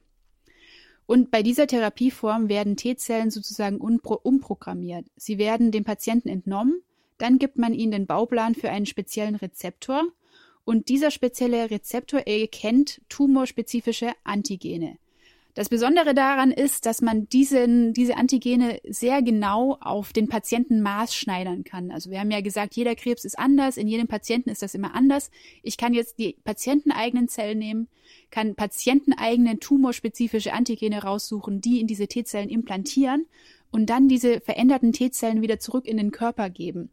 [1.06, 5.06] Und bei dieser Therapieform werden T-Zellen sozusagen umprogrammiert.
[5.16, 6.82] Sie werden dem Patienten entnommen,
[7.18, 10.04] dann gibt man ihnen den Bauplan für einen speziellen Rezeptor
[10.64, 14.98] und dieser spezielle Rezeptor erkennt tumorspezifische Antigene.
[15.54, 21.62] Das Besondere daran ist, dass man diesen, diese Antigene sehr genau auf den Patienten maßschneidern
[21.62, 21.92] kann.
[21.92, 24.96] Also wir haben ja gesagt, jeder Krebs ist anders, in jedem Patienten ist das immer
[24.96, 25.30] anders.
[25.62, 27.88] Ich kann jetzt die patienteneigenen Zellen nehmen,
[28.32, 33.26] kann patienteneigene tumorspezifische Antigene raussuchen, die in diese T-Zellen implantieren
[33.70, 36.90] und dann diese veränderten T-Zellen wieder zurück in den Körper geben.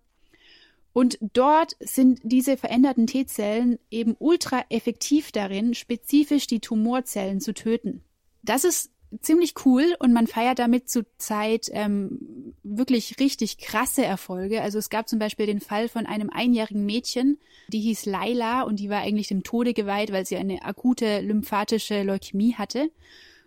[0.94, 8.04] Und dort sind diese veränderten T-Zellen eben ultra effektiv darin, spezifisch die Tumorzellen zu töten
[8.44, 14.62] das ist ziemlich cool und man feiert damit zurzeit ähm, wirklich richtig krasse Erfolge.
[14.62, 18.80] Also es gab zum Beispiel den Fall von einem einjährigen Mädchen, die hieß Laila und
[18.80, 22.90] die war eigentlich dem Tode geweiht, weil sie eine akute lymphatische Leukämie hatte.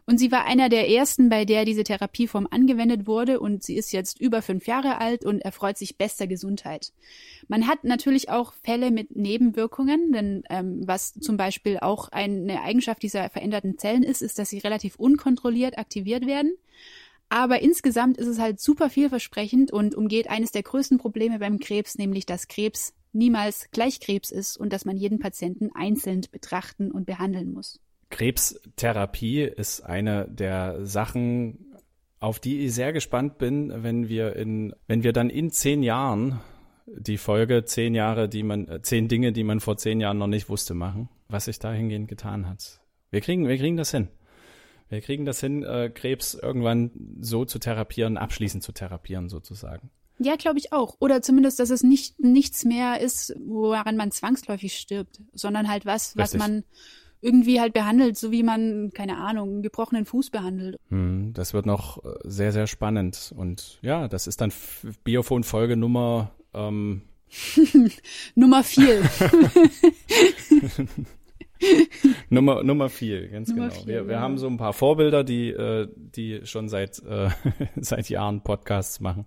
[0.07, 3.91] Und sie war einer der ersten, bei der diese Therapieform angewendet wurde und sie ist
[3.93, 6.93] jetzt über fünf Jahre alt und erfreut sich bester Gesundheit.
[7.49, 13.03] Man hat natürlich auch Fälle mit Nebenwirkungen, denn ähm, was zum Beispiel auch eine Eigenschaft
[13.03, 16.53] dieser veränderten Zellen ist, ist, dass sie relativ unkontrolliert aktiviert werden.
[17.31, 21.97] Aber insgesamt ist es halt super vielversprechend und umgeht eines der größten Probleme beim Krebs,
[21.97, 27.07] nämlich dass Krebs niemals gleich Krebs ist und dass man jeden Patienten einzeln betrachten und
[27.07, 27.81] behandeln muss.
[28.11, 31.75] Krebstherapie ist eine der Sachen,
[32.21, 36.41] auf die ich sehr gespannt bin, wenn wir in, wenn wir dann in zehn Jahren
[36.87, 40.27] die Folge zehn Jahre, die man, äh, zehn Dinge, die man vor zehn Jahren noch
[40.27, 42.81] nicht wusste, machen, was sich dahingehend getan hat.
[43.11, 44.09] Wir kriegen, wir kriegen das hin.
[44.89, 46.91] Wir kriegen das hin, äh, Krebs irgendwann
[47.21, 49.91] so zu therapieren, abschließend zu therapieren sozusagen.
[50.19, 50.97] Ja, glaube ich auch.
[51.01, 56.17] Oder zumindest, dass es nicht nichts mehr ist, woran man zwangsläufig stirbt, sondern halt was,
[56.17, 56.19] Richtig.
[56.19, 56.65] was man
[57.25, 60.77] irgendwie halt behandelt, so wie man, keine Ahnung, einen gebrochenen Fuß behandelt.
[60.91, 63.33] Hm, das wird noch äh, sehr, sehr spannend.
[63.35, 64.53] Und ja, das ist dann
[65.05, 67.03] Biofon-Folge Nummer ähm
[68.35, 69.03] Nummer vier.
[72.29, 73.81] Nummer, Nummer vier, ganz Nummer genau.
[73.81, 74.21] Vier, wir, wir ja.
[74.21, 77.31] haben so ein paar Vorbilder, die, äh, die schon seit, äh,
[77.77, 79.27] seit Jahren Podcasts machen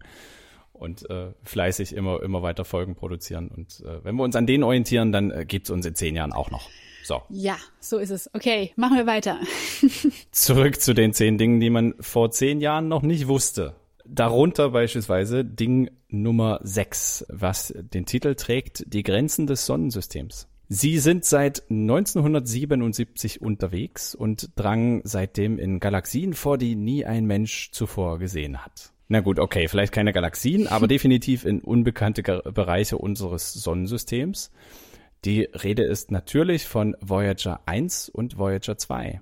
[0.73, 3.49] und äh, fleißig immer, immer weiter Folgen produzieren.
[3.49, 6.31] Und wenn wir uns an denen orientieren, dann äh, gibt es uns in zehn Jahren
[6.31, 6.69] auch noch.
[7.08, 7.22] So.
[7.30, 8.30] Ja, so ist es.
[8.34, 9.39] Okay, machen wir weiter.
[10.32, 13.76] Zurück zu den zehn Dingen, die man vor zehn Jahren noch nicht wusste.
[14.06, 20.50] Darunter beispielsweise Ding Nummer sechs, was den Titel trägt, die Grenzen des Sonnensystems.
[20.67, 27.72] Sie sind seit 1977 unterwegs und drangen seitdem in Galaxien vor, die nie ein Mensch
[27.72, 28.91] zuvor gesehen hat.
[29.08, 34.52] Na gut, okay, vielleicht keine Galaxien, aber definitiv in unbekannte Bereiche unseres Sonnensystems.
[35.25, 39.21] Die Rede ist natürlich von Voyager 1 und Voyager 2.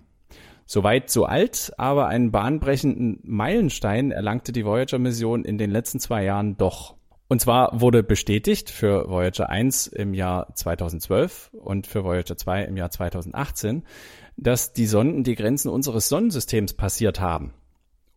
[0.65, 6.57] Soweit so alt, aber einen bahnbrechenden Meilenstein erlangte die Voyager-Mission in den letzten zwei Jahren
[6.57, 6.95] doch.
[7.27, 12.77] Und zwar wurde bestätigt für Voyager 1 im Jahr 2012 und für Voyager 2 im
[12.77, 13.83] Jahr 2018,
[14.37, 17.53] dass die Sonden die Grenzen unseres Sonnensystems passiert haben.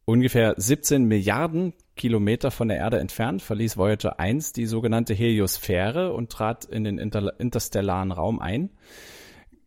[0.09, 6.33] Ungefähr 17 Milliarden Kilometer von der Erde entfernt verließ Voyager 1 die sogenannte Heliosphäre und
[6.33, 8.71] trat in den inter interstellaren Raum ein.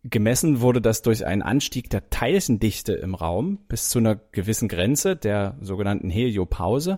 [0.04, 5.16] Gemessen wurde das durch einen Anstieg der Teilchendichte im Raum bis zu einer gewissen Grenze,
[5.16, 6.98] der sogenannten Heliopause,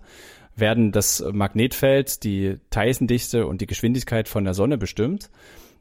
[0.56, 5.30] werden das Magnetfeld, die Teilchendichte und die Geschwindigkeit von der Sonne bestimmt.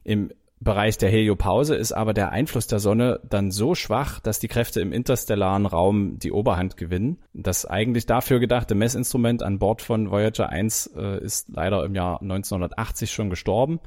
[0.03, 4.47] Im Bereich der Heliopause ist aber der Einfluss der Sonne dann so schwach, dass die
[4.47, 7.17] Kräfte im interstellaren Raum die Oberhand gewinnen.
[7.33, 12.21] Das eigentlich dafür gedachte Messinstrument an Bord von Voyager 1 äh, ist leider im Jahr
[12.21, 13.79] 1980 schon gestorben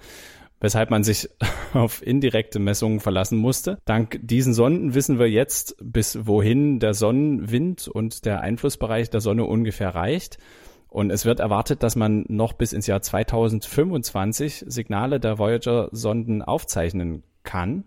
[0.61, 1.29] weshalb man sich
[1.75, 3.79] auf indirekte Messungen verlassen musste.
[3.85, 9.45] Dank diesen Sonden wissen wir jetzt, bis wohin der Sonnenwind und der Einflussbereich der Sonne
[9.45, 10.39] ungefähr reicht.
[10.97, 17.23] Und es wird erwartet, dass man noch bis ins Jahr 2025 Signale der Voyager-Sonden aufzeichnen
[17.43, 17.85] kann.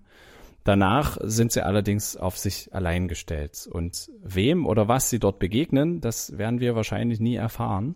[0.63, 3.67] Danach sind sie allerdings auf sich allein gestellt.
[3.71, 7.95] Und wem oder was sie dort begegnen, das werden wir wahrscheinlich nie erfahren.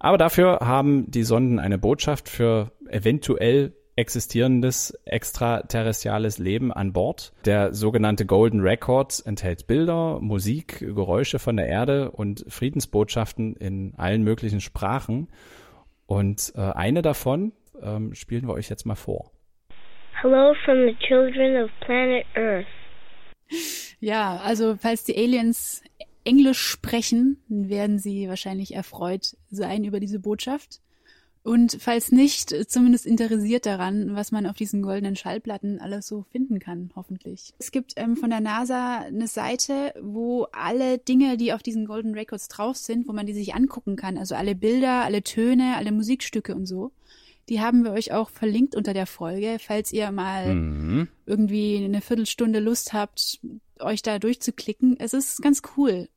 [0.00, 7.32] Aber dafür haben die Sonden eine Botschaft für eventuell existierendes extraterrestriales Leben an Bord.
[7.44, 14.24] Der sogenannte Golden Record enthält Bilder, Musik, Geräusche von der Erde und Friedensbotschaften in allen
[14.24, 15.28] möglichen Sprachen.
[16.06, 19.30] Und äh, eine davon ähm, spielen wir euch jetzt mal vor.
[20.22, 22.66] Hello from the children of planet Earth.
[24.00, 25.82] Ja, also falls die Aliens
[26.24, 30.80] Englisch sprechen, werden sie wahrscheinlich erfreut sein über diese Botschaft.
[31.42, 36.58] Und falls nicht, zumindest interessiert daran, was man auf diesen goldenen Schallplatten alles so finden
[36.58, 37.54] kann, hoffentlich.
[37.58, 42.12] Es gibt ähm, von der NASA eine Seite, wo alle Dinge, die auf diesen Golden
[42.12, 44.18] Records drauf sind, wo man die sich angucken kann.
[44.18, 46.92] Also alle Bilder, alle Töne, alle Musikstücke und so.
[47.50, 51.08] Die haben wir euch auch verlinkt unter der Folge, falls ihr mal mhm.
[51.26, 53.40] irgendwie eine Viertelstunde Lust habt,
[53.80, 54.96] euch da durchzuklicken.
[55.00, 56.08] Es ist ganz cool.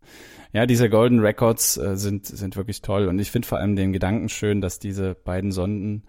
[0.53, 3.07] Ja, diese Golden Records äh, sind, sind wirklich toll.
[3.07, 6.03] Und ich finde vor allem den Gedanken schön, dass diese beiden Sonden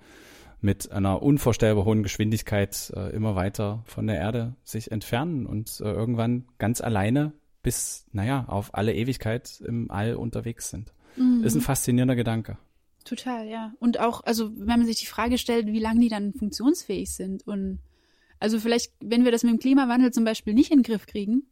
[0.60, 5.90] mit einer unvorstellbar hohen Geschwindigkeit äh, immer weiter von der Erde sich entfernen und äh,
[5.90, 7.32] irgendwann ganz alleine
[7.62, 10.92] bis, naja, auf alle Ewigkeit im All unterwegs sind.
[11.16, 11.44] Mhm.
[11.44, 12.58] Ist ein faszinierender Gedanke.
[13.04, 13.74] Total, ja.
[13.78, 17.46] Und auch, also wenn man sich die Frage stellt, wie lange die dann funktionsfähig sind
[17.46, 17.78] und
[18.40, 21.46] also vielleicht, wenn wir das mit dem Klimawandel zum Beispiel nicht in den Griff kriegen,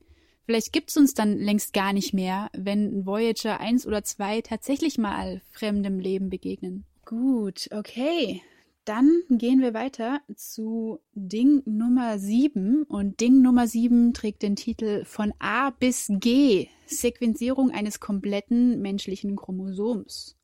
[0.44, 5.40] Vielleicht gibt's uns dann längst gar nicht mehr, wenn Voyager 1 oder 2 tatsächlich mal
[5.50, 6.84] fremdem Leben begegnen.
[7.04, 8.42] Gut, okay.
[8.84, 15.04] Dann gehen wir weiter zu Ding Nummer 7 und Ding Nummer 7 trägt den Titel
[15.04, 20.36] von A bis G, Sequenzierung eines kompletten menschlichen Chromosoms.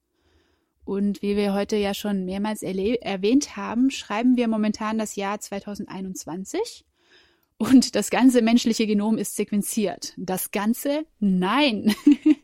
[0.88, 6.86] Und wie wir heute ja schon mehrmals erwähnt haben, schreiben wir momentan das Jahr 2021
[7.58, 10.14] und das ganze menschliche Genom ist sequenziert.
[10.16, 11.04] Das Ganze?
[11.20, 11.94] Nein.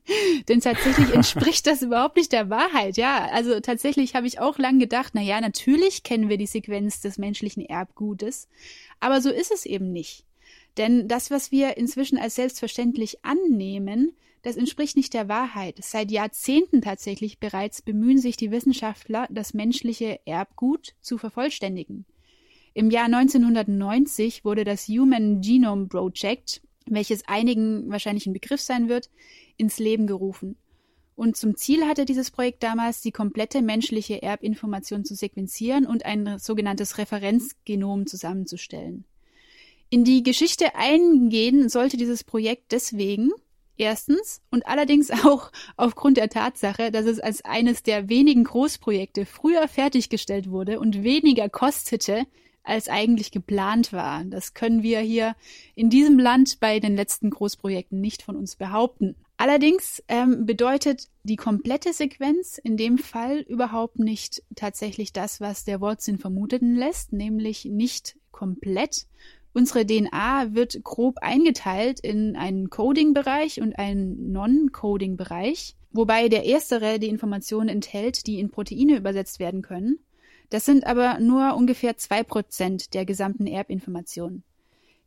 [0.48, 2.98] Denn tatsächlich entspricht das überhaupt nicht der Wahrheit.
[2.98, 7.00] Ja, also tatsächlich habe ich auch lang gedacht, na ja, natürlich kennen wir die Sequenz
[7.00, 8.50] des menschlichen Erbgutes.
[9.00, 10.26] Aber so ist es eben nicht.
[10.76, 15.78] Denn das, was wir inzwischen als selbstverständlich annehmen, das entspricht nicht der Wahrheit.
[15.82, 22.04] Seit Jahrzehnten tatsächlich bereits bemühen sich die Wissenschaftler, das menschliche Erbgut zu vervollständigen.
[22.74, 29.08] Im Jahr 1990 wurde das Human Genome Project, welches einigen wahrscheinlich ein Begriff sein wird,
[29.56, 30.56] ins Leben gerufen.
[31.16, 36.38] Und zum Ziel hatte dieses Projekt damals, die komplette menschliche Erbinformation zu sequenzieren und ein
[36.38, 39.04] sogenanntes Referenzgenom zusammenzustellen.
[39.88, 43.30] In die Geschichte eingehen sollte dieses Projekt deswegen,
[43.76, 49.68] erstens und allerdings auch aufgrund der Tatsache, dass es als eines der wenigen Großprojekte früher
[49.68, 52.26] fertiggestellt wurde und weniger kostete
[52.64, 54.24] als eigentlich geplant war.
[54.24, 55.36] Das können wir hier
[55.74, 59.16] in diesem Land bei den letzten Großprojekten nicht von uns behaupten.
[59.36, 65.80] Allerdings ähm, bedeutet die komplette Sequenz in dem Fall überhaupt nicht tatsächlich das, was der
[65.80, 69.06] Wortsinn vermuten lässt, nämlich nicht komplett.
[69.54, 77.08] Unsere DNA wird grob eingeteilt in einen Coding-Bereich und einen Non-Coding-Bereich, wobei der erstere die
[77.08, 80.00] Informationen enthält, die in Proteine übersetzt werden können
[80.50, 84.44] das sind aber nur ungefähr zwei Prozent der gesamten Erbinformationen.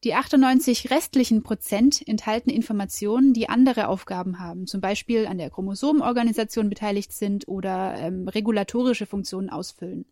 [0.04, 6.70] Die 98 restlichen Prozent enthalten Informationen, die andere Aufgaben haben, zum Beispiel an der Chromosomenorganisation
[6.70, 10.06] beteiligt sind oder ähm, regulatorische Funktionen ausfüllen.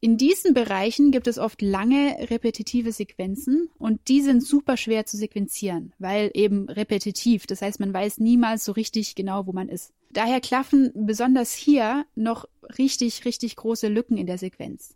[0.00, 5.16] In diesen Bereichen gibt es oft lange repetitive Sequenzen und die sind super schwer zu
[5.16, 7.46] sequenzieren, weil eben repetitiv.
[7.46, 9.92] Das heißt, man weiß niemals so richtig genau, wo man ist.
[10.12, 12.46] Daher klaffen besonders hier noch
[12.78, 14.94] richtig, richtig große Lücken in der Sequenz.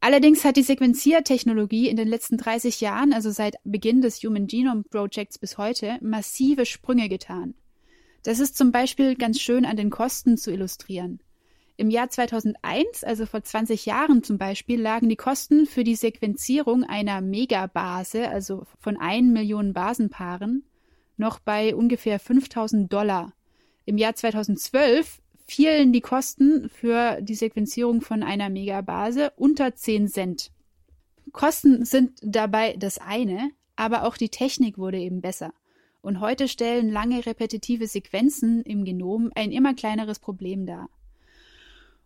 [0.00, 4.84] Allerdings hat die Sequenziertechnologie in den letzten 30 Jahren, also seit Beginn des Human Genome
[4.84, 7.54] Projects bis heute, massive Sprünge getan.
[8.22, 11.20] Das ist zum Beispiel ganz schön an den Kosten zu illustrieren.
[11.80, 16.82] Im Jahr 2001, also vor 20 Jahren zum Beispiel, lagen die Kosten für die Sequenzierung
[16.82, 20.64] einer Megabase, also von 1 Million Basenpaaren,
[21.16, 23.32] noch bei ungefähr 5000 Dollar.
[23.84, 30.50] Im Jahr 2012 fielen die Kosten für die Sequenzierung von einer Megabase unter 10 Cent.
[31.30, 35.52] Kosten sind dabei das eine, aber auch die Technik wurde eben besser.
[36.00, 40.88] Und heute stellen lange repetitive Sequenzen im Genom ein immer kleineres Problem dar.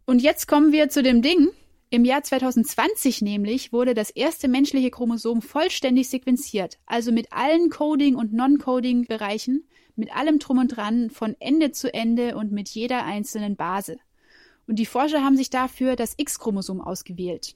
[0.05, 1.51] Und jetzt kommen wir zu dem Ding.
[1.91, 8.17] Im Jahr 2020 nämlich wurde das erste menschliche Chromosom vollständig sequenziert, also mit allen Coding-
[8.17, 13.57] und Non-Coding-Bereichen, mit allem drum und dran, von Ende zu Ende und mit jeder einzelnen
[13.57, 13.97] Base.
[14.67, 17.55] Und die Forscher haben sich dafür das X-Chromosom ausgewählt.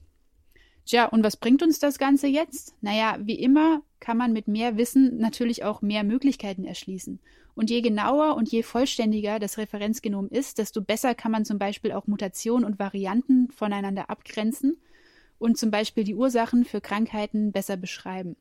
[0.87, 2.75] Tja, und was bringt uns das Ganze jetzt?
[2.81, 7.19] Naja, wie immer kann man mit mehr Wissen natürlich auch mehr Möglichkeiten erschließen.
[7.57, 11.91] Und je genauer und je vollständiger das Referenzgenom ist, desto besser kann man zum Beispiel
[11.91, 14.77] auch Mutationen und Varianten voneinander abgrenzen
[15.39, 18.37] und zum Beispiel die Ursachen für Krankheiten besser beschreiben.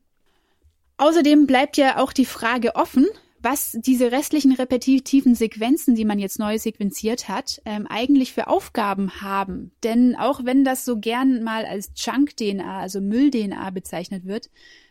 [0.98, 3.08] Außerdem bleibt ja auch die Frage offen,
[3.46, 9.22] was diese restlichen repetitiven Sequenzen, die man jetzt neu sequenziert hat, ähm, eigentlich für Aufgaben
[9.22, 9.72] haben.
[9.84, 14.50] Denn auch wenn das so gern mal als Junk-DNA, also Müll-DNA bezeichnet wird,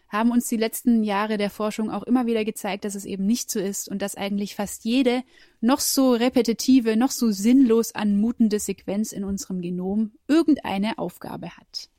[0.09, 3.51] haben uns die letzten Jahre der Forschung auch immer wieder gezeigt, dass es eben nicht
[3.51, 5.25] so ist und dass eigentlich fast jede
[5.61, 11.91] noch so repetitive, noch so sinnlos anmutende Sequenz in unserem Genom irgendeine Aufgabe hat.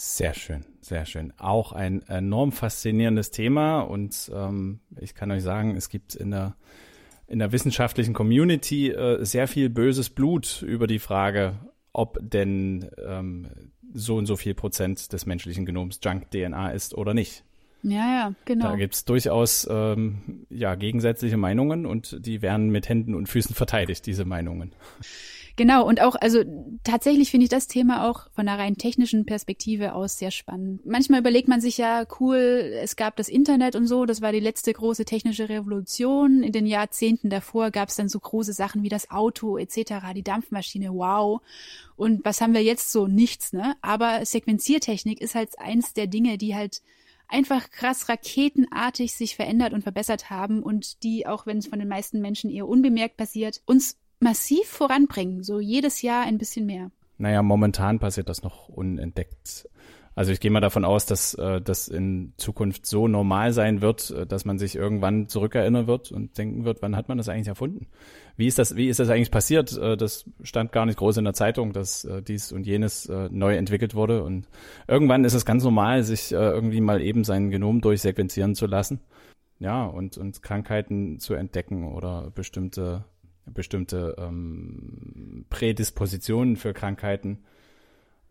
[0.00, 1.32] Sehr schön, sehr schön.
[1.38, 6.54] Auch ein enorm faszinierendes Thema und ähm, ich kann euch sagen, es gibt in der
[7.26, 11.58] in der wissenschaftlichen Community äh, sehr viel böses Blut über die Frage,
[11.92, 13.48] ob denn ähm,
[13.92, 17.42] so und so viel Prozent des menschlichen Genoms Junk-DNA ist oder nicht.
[17.82, 18.68] Ja, ja, genau.
[18.68, 24.06] Da gibt's durchaus ähm, ja, gegensätzliche Meinungen und die werden mit Händen und Füßen verteidigt,
[24.06, 24.70] diese Meinungen.
[25.58, 26.44] Genau, und auch, also
[26.84, 30.86] tatsächlich finde ich das Thema auch von einer rein technischen Perspektive aus sehr spannend.
[30.86, 34.38] Manchmal überlegt man sich ja, cool, es gab das Internet und so, das war die
[34.38, 36.44] letzte große technische Revolution.
[36.44, 40.22] In den Jahrzehnten davor gab es dann so große Sachen wie das Auto etc., die
[40.22, 41.42] Dampfmaschine, wow.
[41.96, 43.08] Und was haben wir jetzt so?
[43.08, 43.74] Nichts, ne?
[43.82, 46.82] Aber Sequenziertechnik ist halt eins der Dinge, die halt
[47.26, 51.88] einfach krass raketenartig sich verändert und verbessert haben und die, auch wenn es von den
[51.88, 56.90] meisten Menschen eher unbemerkt passiert, uns massiv voranbringen, so jedes Jahr ein bisschen mehr.
[57.18, 59.68] Naja, momentan passiert das noch unentdeckt.
[60.18, 64.10] Also ich gehe mal davon aus, dass äh, das in Zukunft so normal sein wird,
[64.10, 67.46] äh, dass man sich irgendwann zurückerinnern wird und denken wird, wann hat man das eigentlich
[67.46, 67.86] erfunden?
[68.36, 69.78] Wie ist das, wie ist das eigentlich passiert?
[69.78, 73.28] Äh, das stand gar nicht groß in der Zeitung, dass äh, dies und jenes äh,
[73.30, 74.24] neu entwickelt wurde.
[74.24, 74.48] Und
[74.88, 78.98] irgendwann ist es ganz normal, sich äh, irgendwie mal eben sein Genom durchsequenzieren zu lassen.
[79.60, 83.04] Ja, und, und Krankheiten zu entdecken oder bestimmte
[83.52, 87.40] bestimmte ähm, Prädispositionen für Krankheiten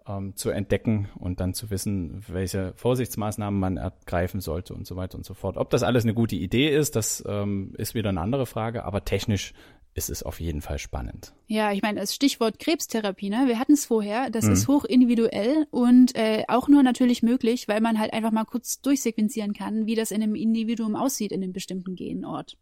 [0.08, 5.18] ähm, zu entdecken und dann zu wissen, welche Vorsichtsmaßnahmen man ergreifen sollte und so weiter
[5.18, 5.58] und so fort.
[5.58, 9.04] Ob das alles eine gute Idee ist, das ähm, ist wieder eine andere Frage, aber
[9.06, 9.54] technisch
[9.98, 11.34] ist es auf jeden Fall spannend.
[11.48, 13.46] Ja, ich meine, das Stichwort Krebstherapie, ne?
[13.48, 14.54] Wir hatten es vorher, das mhm.
[14.54, 18.80] ist hoch individuell und äh, auch nur natürlich möglich, weil man halt einfach mal kurz
[18.82, 22.58] durchsequenzieren kann, wie das in einem Individuum aussieht in einem bestimmten Genort.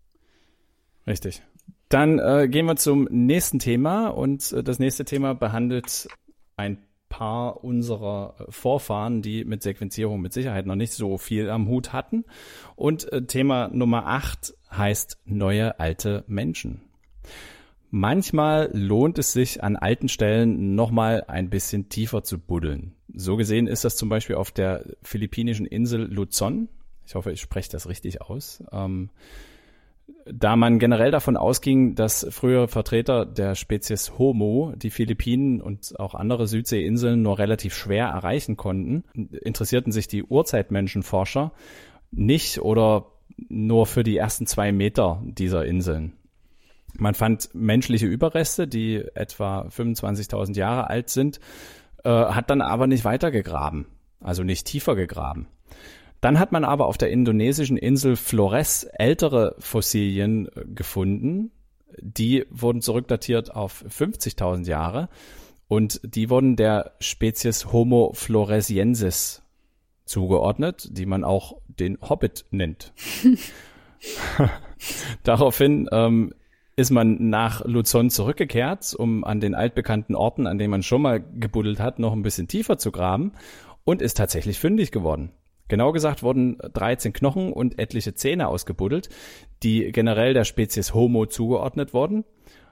[1.05, 1.43] Richtig.
[1.89, 6.07] Dann äh, gehen wir zum nächsten Thema und äh, das nächste Thema behandelt
[6.57, 6.79] ein
[7.09, 12.25] paar unserer Vorfahren, die mit Sequenzierung mit Sicherheit noch nicht so viel am Hut hatten.
[12.75, 16.81] Und äh, Thema Nummer 8 heißt neue alte Menschen.
[17.91, 22.95] Manchmal lohnt es sich an alten Stellen nochmal ein bisschen tiefer zu buddeln.
[23.13, 26.67] So gesehen ist das zum Beispiel auf der philippinischen Insel Luzon.
[27.05, 28.61] Ich hoffe, ich spreche das richtig aus.
[28.73, 29.11] Ähm,
[30.25, 36.15] da man generell davon ausging, dass frühere Vertreter der Spezies Homo die Philippinen und auch
[36.15, 41.51] andere Südseeinseln nur relativ schwer erreichen konnten, interessierten sich die Urzeitmenschenforscher
[42.11, 46.13] nicht oder nur für die ersten zwei Meter dieser Inseln.
[46.97, 51.39] Man fand menschliche Überreste, die etwa 25.000 Jahre alt sind,
[52.03, 53.87] äh, hat dann aber nicht weiter gegraben,
[54.21, 55.47] also nicht tiefer gegraben.
[56.25, 61.51] Dann hat man aber auf der indonesischen Insel Flores ältere Fossilien äh, gefunden.
[62.01, 65.07] Die wurden zurückdatiert auf 50.000 Jahre
[65.67, 69.43] und die wurden der Spezies Homo floresiensis
[70.05, 72.91] zugeordnet, die man auch den Hobbit nennt.
[75.23, 76.33] Daraufhin ähm,
[76.75, 81.21] ist man nach Luzon zurückgekehrt, um an den altbekannten Orten, an denen man schon mal
[81.21, 83.33] gebuddelt hat, noch ein bisschen tiefer zu graben
[83.83, 85.31] und ist tatsächlich fündig geworden.
[85.67, 89.09] Genau gesagt wurden 13 Knochen und etliche Zähne ausgebuddelt,
[89.63, 92.23] die generell der Spezies Homo zugeordnet wurden.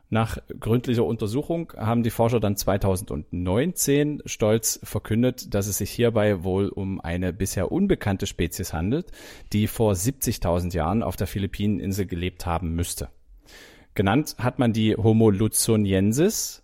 [0.09, 6.69] Nach gründlicher Untersuchung haben die Forscher dann 2019 stolz verkündet, dass es sich hierbei wohl
[6.69, 9.11] um eine bisher unbekannte Spezies handelt,
[9.53, 13.09] die vor 70.000 Jahren auf der Philippineninsel gelebt haben müsste.
[13.95, 16.63] Genannt hat man die Homo luzoniensis.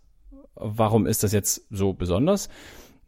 [0.53, 2.49] Warum ist das jetzt so besonders?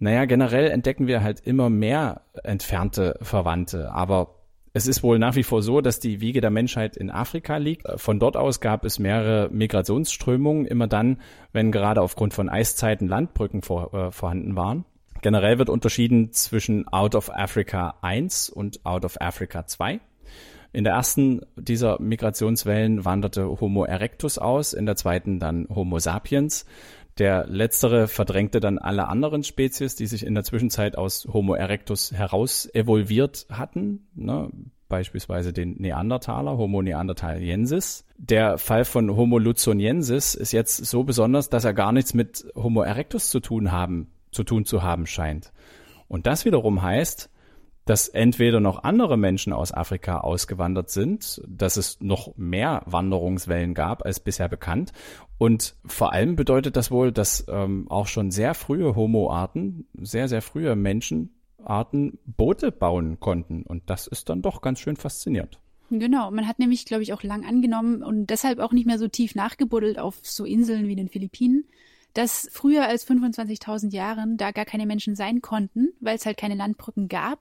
[0.01, 4.33] Naja, generell entdecken wir halt immer mehr entfernte Verwandte, aber
[4.73, 7.83] es ist wohl nach wie vor so, dass die Wiege der Menschheit in Afrika liegt.
[7.97, 11.21] Von dort aus gab es mehrere Migrationsströmungen, immer dann,
[11.53, 14.85] wenn gerade aufgrund von Eiszeiten Landbrücken vor, äh, vorhanden waren.
[15.21, 19.99] Generell wird unterschieden zwischen Out of Africa 1 und Out of Africa 2.
[20.73, 26.65] In der ersten dieser Migrationswellen wanderte Homo erectus aus, in der zweiten dann Homo sapiens.
[27.17, 32.11] Der letztere verdrängte dann alle anderen Spezies, die sich in der Zwischenzeit aus Homo erectus
[32.11, 34.49] heraus evolviert hatten, ne?
[34.91, 38.05] beispielsweise den Neandertaler, Homo neanderthaliensis.
[38.17, 42.81] Der Fall von Homo luzoniensis ist jetzt so besonders, dass er gar nichts mit Homo
[42.81, 45.53] erectus zu tun haben, zu tun zu haben scheint.
[46.09, 47.30] Und das wiederum heißt,
[47.91, 54.05] dass entweder noch andere Menschen aus Afrika ausgewandert sind, dass es noch mehr Wanderungswellen gab
[54.05, 54.93] als bisher bekannt.
[55.37, 60.41] Und vor allem bedeutet das wohl, dass ähm, auch schon sehr frühe Homo-Arten, sehr, sehr
[60.41, 63.63] frühe Menschenarten Boote bauen konnten.
[63.63, 65.59] Und das ist dann doch ganz schön faszinierend.
[65.89, 69.09] Genau, man hat nämlich, glaube ich, auch lang angenommen und deshalb auch nicht mehr so
[69.09, 71.65] tief nachgebuddelt auf so Inseln wie den Philippinen,
[72.13, 76.55] dass früher als 25.000 Jahren da gar keine Menschen sein konnten, weil es halt keine
[76.55, 77.39] Landbrücken gab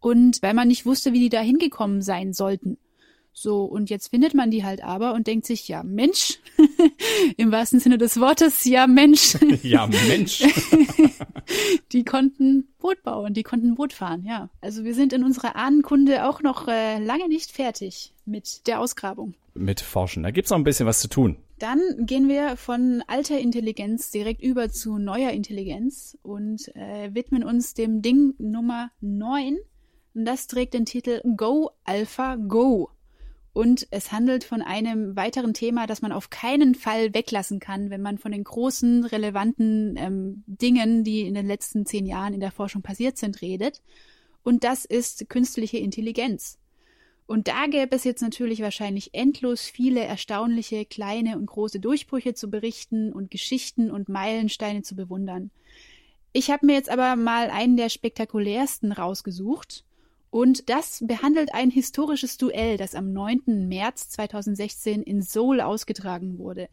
[0.00, 2.78] und weil man nicht wusste, wie die da hingekommen sein sollten.
[3.40, 6.40] So, und jetzt findet man die halt aber und denkt sich, ja, Mensch,
[7.36, 9.36] im wahrsten Sinne des Wortes, ja, Mensch.
[9.62, 10.42] ja, Mensch.
[11.92, 14.50] die konnten Boot bauen, die konnten Boot fahren, ja.
[14.60, 19.34] Also wir sind in unserer Ahnenkunde auch noch äh, lange nicht fertig mit der Ausgrabung.
[19.54, 21.36] Mit Forschen, da gibt's noch ein bisschen was zu tun.
[21.60, 27.74] Dann gehen wir von alter Intelligenz direkt über zu neuer Intelligenz und äh, widmen uns
[27.74, 29.58] dem Ding Nummer 9
[30.18, 32.90] und das trägt den Titel Go Alpha Go.
[33.52, 38.02] Und es handelt von einem weiteren Thema, das man auf keinen Fall weglassen kann, wenn
[38.02, 42.50] man von den großen, relevanten ähm, Dingen, die in den letzten zehn Jahren in der
[42.50, 43.80] Forschung passiert sind, redet.
[44.42, 46.58] Und das ist künstliche Intelligenz.
[47.26, 52.50] Und da gäbe es jetzt natürlich wahrscheinlich endlos viele erstaunliche kleine und große Durchbrüche zu
[52.50, 55.52] berichten und Geschichten und Meilensteine zu bewundern.
[56.32, 59.84] Ich habe mir jetzt aber mal einen der spektakulärsten rausgesucht
[60.30, 63.66] und das behandelt ein historisches Duell, das am 9.
[63.68, 66.68] März 2016 in Seoul ausgetragen wurde.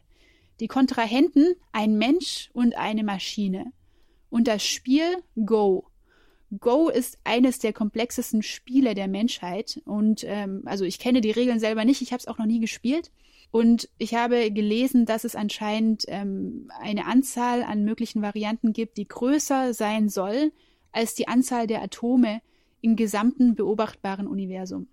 [0.60, 3.72] Die Kontrahenten ein Mensch und eine Maschine.
[4.30, 5.86] Und das Spiel Go.
[6.60, 9.80] Go ist eines der komplexesten Spiele der Menschheit.
[9.84, 12.60] Und ähm, also ich kenne die Regeln selber nicht, ich habe es auch noch nie
[12.60, 13.10] gespielt.
[13.50, 19.08] Und ich habe gelesen, dass es anscheinend ähm, eine Anzahl an möglichen Varianten gibt, die
[19.08, 20.52] größer sein soll
[20.92, 22.40] als die Anzahl der Atome,
[22.86, 24.86] im gesamten beobachtbaren Universum.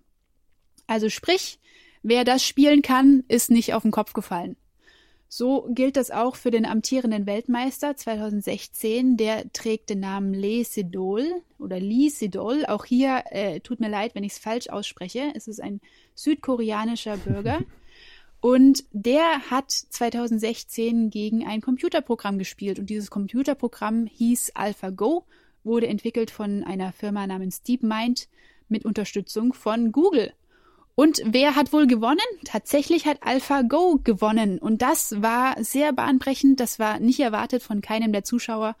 [0.88, 1.60] Also sprich,
[2.02, 4.56] wer das spielen kann, ist nicht auf den Kopf gefallen.
[5.28, 9.16] So gilt das auch für den amtierenden Weltmeister 2016.
[9.16, 12.66] Der trägt den Namen Lee Sedol oder Lee Sedol.
[12.66, 15.32] Auch hier äh, tut mir leid, wenn ich es falsch ausspreche.
[15.34, 15.80] Es ist ein
[16.16, 17.60] südkoreanischer Bürger.
[18.40, 22.80] Und der hat 2016 gegen ein Computerprogramm gespielt.
[22.80, 25.26] Und dieses Computerprogramm hieß AlphaGo
[25.64, 28.28] wurde entwickelt von einer Firma namens DeepMind
[28.68, 30.32] mit Unterstützung von Google.
[30.94, 32.20] Und wer hat wohl gewonnen?
[32.44, 34.58] Tatsächlich hat AlphaGo gewonnen.
[34.58, 36.60] Und das war sehr bahnbrechend.
[36.60, 38.76] Das war nicht erwartet von keinem der Zuschauer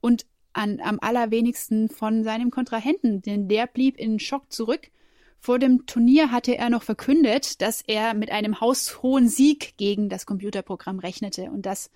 [0.00, 4.90] und an, am allerwenigsten von seinem Kontrahenten, denn der blieb in Schock zurück.
[5.38, 10.26] Vor dem Turnier hatte er noch verkündet, dass er mit einem haushohen Sieg gegen das
[10.26, 11.50] Computerprogramm rechnete.
[11.50, 11.90] Und das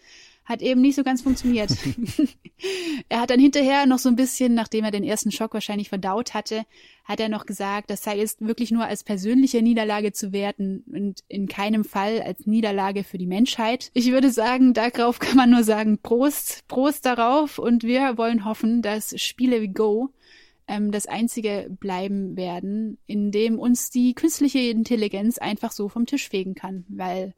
[0.47, 1.71] hat eben nicht so ganz funktioniert.
[3.09, 6.35] er hat dann hinterher noch so ein bisschen, nachdem er den ersten Schock wahrscheinlich verdaut
[6.35, 6.63] hatte,
[7.05, 11.23] hat er noch gesagt, das sei jetzt wirklich nur als persönliche Niederlage zu werten und
[11.29, 13.91] in keinem Fall als Niederlage für die Menschheit.
[13.93, 18.83] Ich würde sagen, darauf kann man nur sagen, Prost, Prost darauf und wir wollen hoffen,
[18.83, 20.11] dass Spiele wie Go
[20.69, 26.29] ähm, das einzige bleiben werden, in dem uns die künstliche Intelligenz einfach so vom Tisch
[26.29, 27.35] fegen kann, weil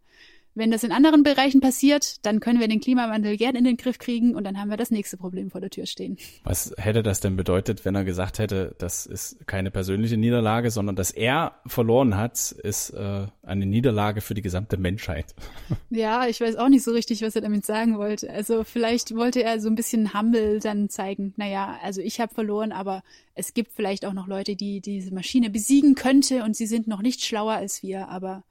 [0.59, 4.00] Wenn das in anderen Bereichen passiert, dann können wir den Klimawandel gern in den Griff
[4.00, 6.16] kriegen und dann haben wir das nächste Problem vor der Tür stehen.
[6.42, 10.96] Was hätte das denn bedeutet, wenn er gesagt hätte, das ist keine persönliche Niederlage, sondern
[10.96, 15.26] dass er verloren hat, ist äh, eine Niederlage für die gesamte Menschheit?
[15.90, 18.30] Ja, ich weiß auch nicht so richtig, was er damit sagen wollte.
[18.30, 22.72] Also vielleicht wollte er so ein bisschen humble dann zeigen, naja, also ich habe verloren,
[22.72, 23.02] aber
[23.34, 27.00] es gibt vielleicht auch noch Leute, die diese Maschine besiegen könnte und sie sind noch
[27.00, 28.44] nicht schlauer als wir, aber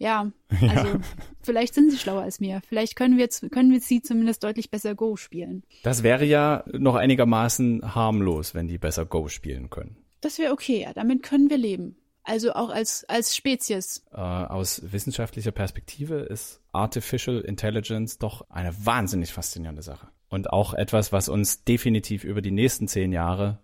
[0.04, 1.00] ja, also ja.
[1.42, 2.62] vielleicht sind sie schlauer als mir.
[2.66, 5.62] Vielleicht können wir, können wir sie zumindest deutlich besser Go spielen.
[5.82, 9.96] Das wäre ja noch einigermaßen harmlos, wenn die besser Go spielen können.
[10.22, 10.94] Das wäre okay, ja.
[10.94, 11.96] Damit können wir leben.
[12.22, 14.06] Also auch als, als Spezies.
[14.12, 20.08] Äh, aus wissenschaftlicher Perspektive ist Artificial Intelligence doch eine wahnsinnig faszinierende Sache.
[20.30, 23.58] Und auch etwas, was uns definitiv über die nächsten zehn Jahre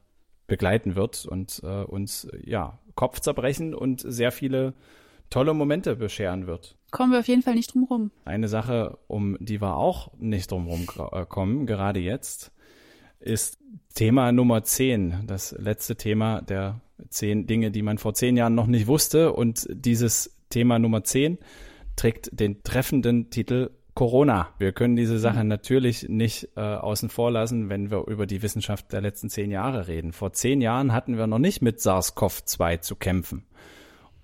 [0.46, 4.74] begleiten wird und äh, uns ja Kopfzerbrechen und sehr viele
[5.30, 6.76] tolle Momente bescheren wird.
[6.90, 8.10] Kommen wir auf jeden Fall nicht drum rum.
[8.24, 12.52] Eine Sache, um die wir auch nicht drum rum äh, kommen, gerade jetzt,
[13.18, 13.58] ist
[13.94, 15.24] Thema Nummer 10.
[15.26, 19.32] Das letzte Thema der zehn Dinge, die man vor zehn Jahren noch nicht wusste.
[19.32, 21.38] Und dieses Thema Nummer 10
[21.96, 24.50] trägt den treffenden Titel Corona.
[24.58, 25.48] Wir können diese Sache mhm.
[25.48, 29.88] natürlich nicht äh, außen vor lassen, wenn wir über die Wissenschaft der letzten zehn Jahre
[29.88, 30.12] reden.
[30.12, 33.46] Vor zehn Jahren hatten wir noch nicht mit SARS-CoV-2 zu kämpfen.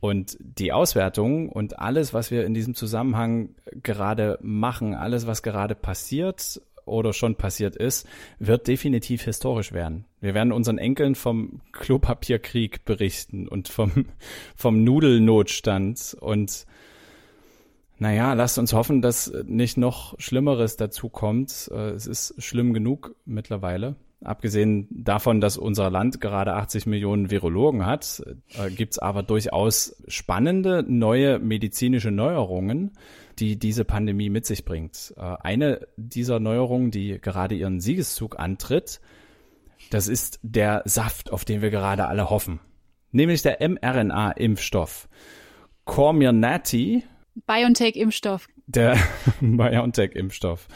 [0.03, 3.51] Und die Auswertung und alles, was wir in diesem Zusammenhang
[3.85, 8.09] gerade machen, alles, was gerade passiert oder schon passiert ist,
[8.41, 10.05] wird definitiv historisch werden.
[10.21, 14.07] Wir werden unseren Enkeln vom Klopapierkrieg berichten und vom,
[14.57, 16.67] vom Nudelnotstand und
[18.01, 21.71] naja, lasst uns hoffen, dass nicht noch Schlimmeres dazu kommt.
[21.73, 23.95] Äh, es ist schlimm genug mittlerweile.
[24.25, 28.23] Abgesehen davon, dass unser Land gerade 80 Millionen Virologen hat,
[28.59, 32.93] äh, gibt's aber durchaus spannende neue medizinische Neuerungen,
[33.39, 35.15] die diese Pandemie mit sich bringt.
[35.17, 39.01] Äh, eine dieser Neuerungen, die gerade ihren Siegeszug antritt,
[39.91, 42.61] das ist der Saft, auf den wir gerade alle hoffen.
[43.11, 45.09] Nämlich der mRNA-Impfstoff.
[45.85, 47.05] Comirnaty.
[47.47, 48.47] BioNTech-Impfstoff.
[48.67, 48.97] Der
[49.41, 50.67] BioNTech-Impfstoff.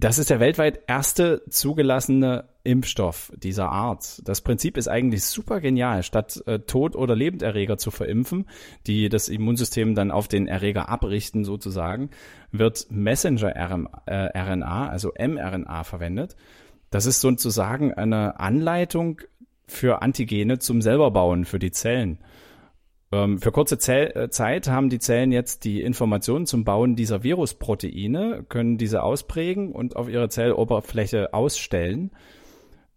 [0.00, 4.22] Das ist der weltweit erste zugelassene Impfstoff dieser Art.
[4.24, 6.04] Das Prinzip ist eigentlich super genial.
[6.04, 8.46] Statt äh, Tod- oder Lebenderreger zu verimpfen,
[8.86, 12.10] die das Immunsystem dann auf den Erreger abrichten sozusagen,
[12.52, 16.36] wird Messenger-RNA, äh, also mRNA verwendet.
[16.90, 19.22] Das ist sozusagen eine Anleitung
[19.66, 22.18] für Antigene zum selberbauen für die Zellen.
[23.10, 27.22] Ähm, für kurze Zell äh, Zeit haben die Zellen jetzt die Informationen zum Bauen dieser
[27.22, 32.10] Virusproteine, können diese ausprägen und auf ihre Zelloberfläche ausstellen.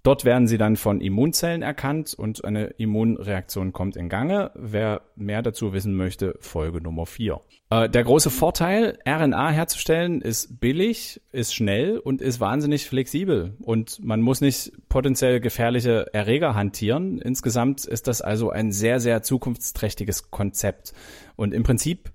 [0.04, 4.50] Dort werden sie dann von Immunzellen erkannt und eine Immunreaktion kommt in Gange.
[4.56, 7.40] Wer mehr dazu wissen möchte, Folge Nummer 4.
[7.70, 13.56] Äh, der große Vorteil, RNA herzustellen, ist billig, ist schnell und ist wahnsinnig flexibel.
[13.60, 17.20] Und man muss nicht potenziell gefährliche Erreger hantieren.
[17.20, 20.94] Insgesamt ist das also ein sehr, sehr zukunftsträchtiges Konzept.
[21.36, 22.12] Und im Prinzip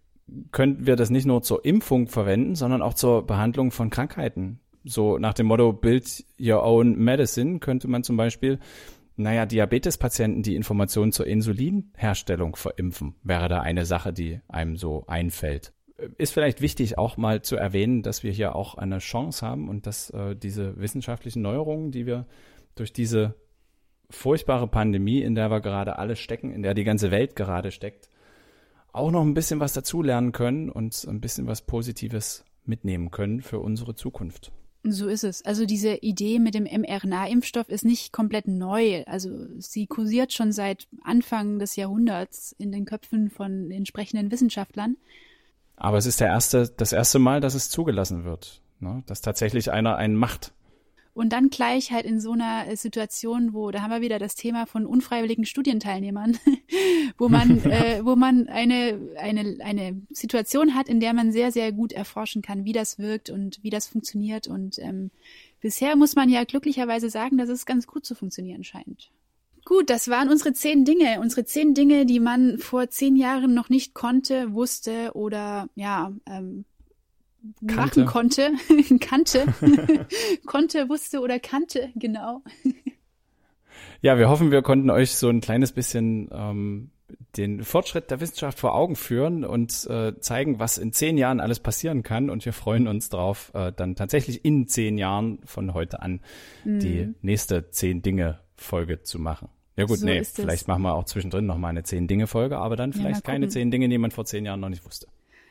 [0.51, 5.19] könnten wir das nicht nur zur Impfung verwenden, sondern auch zur Behandlung von Krankheiten so
[5.19, 8.59] nach dem Motto Build Your Own Medicine könnte man zum Beispiel,
[9.17, 15.73] naja, Diabetespatienten die Informationen zur Insulinherstellung verimpfen, wäre da eine Sache, die einem so einfällt.
[16.19, 19.87] Ist vielleicht wichtig auch mal zu erwähnen, dass wir hier auch eine Chance haben und
[19.87, 22.27] dass äh, diese wissenschaftlichen Neuerungen, die wir
[22.75, 23.35] durch diese
[24.11, 28.09] furchtbare Pandemie, in der wir gerade alle stecken, in der die ganze Welt gerade steckt,
[28.93, 33.59] auch noch ein bisschen was dazulernen können und ein bisschen was Positives mitnehmen können für
[33.59, 34.53] unsere Zukunft.
[34.89, 35.45] So ist es.
[35.45, 39.03] Also diese Idee mit dem mRNA-Impfstoff ist nicht komplett neu.
[39.07, 44.97] Also sie kursiert schon seit Anfang des Jahrhunderts in den Köpfen von entsprechenden Wissenschaftlern.
[45.77, 49.03] Aber es ist der erste, das erste Mal, dass es zugelassen wird, ne?
[49.07, 50.53] dass tatsächlich einer einen macht.
[51.17, 54.35] Und dann gleich halt in so einer äh, Situation, wo, da haben wir wieder das
[54.35, 56.37] Thema von unfreiwilligen Studienteilnehmern,
[57.17, 61.73] wo man, äh, wo man eine, eine, eine Situation hat, in der man sehr, sehr
[61.73, 64.47] gut erforschen kann, wie das wirkt und wie das funktioniert.
[64.47, 65.11] Und ähm,
[65.63, 69.11] bisher muss man ja glücklicherweise sagen, dass es ganz gut zu funktionieren scheint.
[69.65, 71.21] Gut, das waren unsere zehn Dinge.
[71.23, 76.67] Unsere zehn Dinge, die man vor zehn Jahren noch nicht konnte, wusste oder ja, ähm,
[77.67, 78.01] Kannte.
[78.01, 78.53] machen konnte,
[79.01, 79.47] kannte,
[80.47, 82.43] konnte, wusste oder kannte, genau.
[84.03, 86.91] Ja, wir hoffen, wir konnten euch so ein kleines bisschen ähm,
[87.37, 91.61] den Fortschritt der Wissenschaft vor Augen führen und äh, zeigen, was in zehn Jahren alles
[91.61, 92.31] passieren kann.
[92.31, 96.21] Und wir freuen uns darauf, äh, dann tatsächlich in zehn Jahren von heute an
[96.65, 96.81] mhm.
[96.81, 99.49] die nächste zehn Dinge Folge zu machen.
[99.77, 102.57] Ja gut, so nee, vielleicht machen wir auch zwischendrin noch mal eine zehn Dinge Folge,
[102.57, 105.07] aber dann vielleicht ja, keine zehn Dinge, die man vor zehn Jahren noch nicht wusste.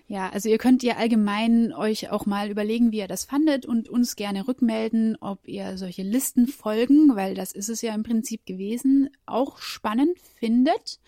[0.08, 3.90] Ja, also ihr könnt ja allgemein euch auch mal überlegen, wie ihr das fandet und
[3.90, 8.46] uns gerne rückmelden, ob ihr solche Listen folgen, weil das ist es ja im Prinzip
[8.46, 11.00] gewesen, auch spannend findet.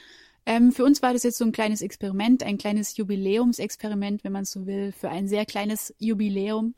[0.48, 4.46] Ähm, für uns war das jetzt so ein kleines Experiment, ein kleines Jubiläumsexperiment, wenn man
[4.46, 6.74] so will, für ein sehr kleines Jubiläum.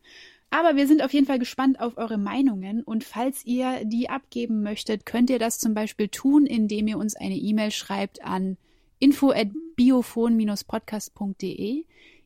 [0.50, 4.62] Aber wir sind auf jeden Fall gespannt auf eure Meinungen und falls ihr die abgeben
[4.62, 8.58] möchtet, könnt ihr das zum Beispiel tun, indem ihr uns eine E-Mail schreibt an
[8.98, 9.32] info
[9.80, 11.86] biophon-podcast.de.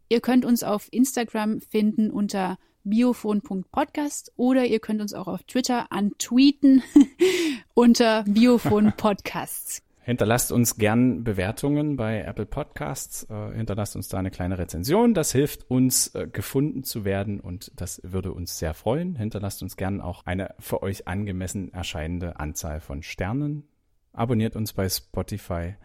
[0.10, 5.91] Ihr könnt uns auf Instagram finden unter biophon.podcast oder ihr könnt uns auch auf Twitter
[5.91, 6.82] antweeten
[7.76, 9.84] unter biophon-podcasts.
[10.01, 13.28] Hinterlasst uns gern Bewertungen bei Apple Podcasts.
[13.30, 15.14] Äh, hinterlasst uns da eine kleine Rezension.
[15.14, 19.16] Das hilft uns, äh, gefunden zu werden und das würde uns sehr freuen.
[19.16, 23.68] Hinterlasst uns gern auch eine für euch angemessen erscheinende Anzahl von Sternen.
[24.14, 25.76] Abonniert uns bei Spotify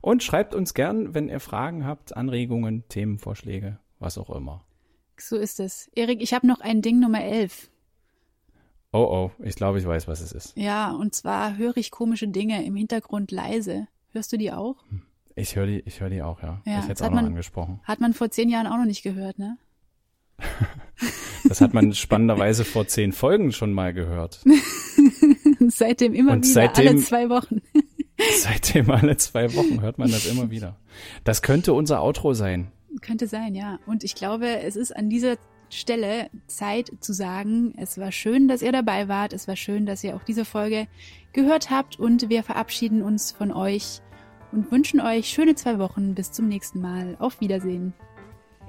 [0.00, 4.64] und schreibt uns gern, wenn ihr Fragen habt, Anregungen, Themenvorschläge, was auch immer.
[5.18, 5.88] So ist es.
[5.94, 7.70] Erik, ich habe noch ein Ding Nummer 11.
[8.92, 8.98] Oh
[9.38, 10.56] oh, ich glaube, ich weiß, was es ist.
[10.56, 13.86] Ja, und zwar höre ich komische Dinge im Hintergrund leise.
[14.10, 14.76] Hörst du die auch?
[15.34, 16.62] Ich höre die, ich höre die auch, ja.
[16.64, 17.80] Ja, ich hätte es auch hat noch man- angesprochen.
[17.84, 19.58] Hat man vor zehn Jahren auch noch nicht gehört, ne?
[21.48, 24.44] Das hat man spannenderweise vor zehn Folgen schon mal gehört.
[25.68, 27.62] seitdem immer Und wieder, seitdem- alle zwei Wochen.
[28.38, 30.76] Seitdem alle zwei Wochen hört man das immer wieder.
[31.24, 32.70] Das könnte unser Outro sein.
[33.00, 33.78] Könnte sein, ja.
[33.86, 35.36] Und ich glaube, es ist an dieser
[35.68, 39.32] Stelle Zeit zu sagen, es war schön, dass ihr dabei wart.
[39.32, 40.86] Es war schön, dass ihr auch diese Folge
[41.32, 41.98] gehört habt.
[41.98, 44.00] Und wir verabschieden uns von euch
[44.52, 46.14] und wünschen euch schöne zwei Wochen.
[46.14, 47.16] Bis zum nächsten Mal.
[47.18, 47.92] Auf Wiedersehen.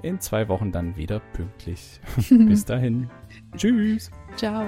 [0.04, 2.00] In zwei Wochen dann wieder pünktlich.
[2.30, 3.10] Bis dahin.
[3.56, 4.12] Tschüss.
[4.36, 4.66] Ciao.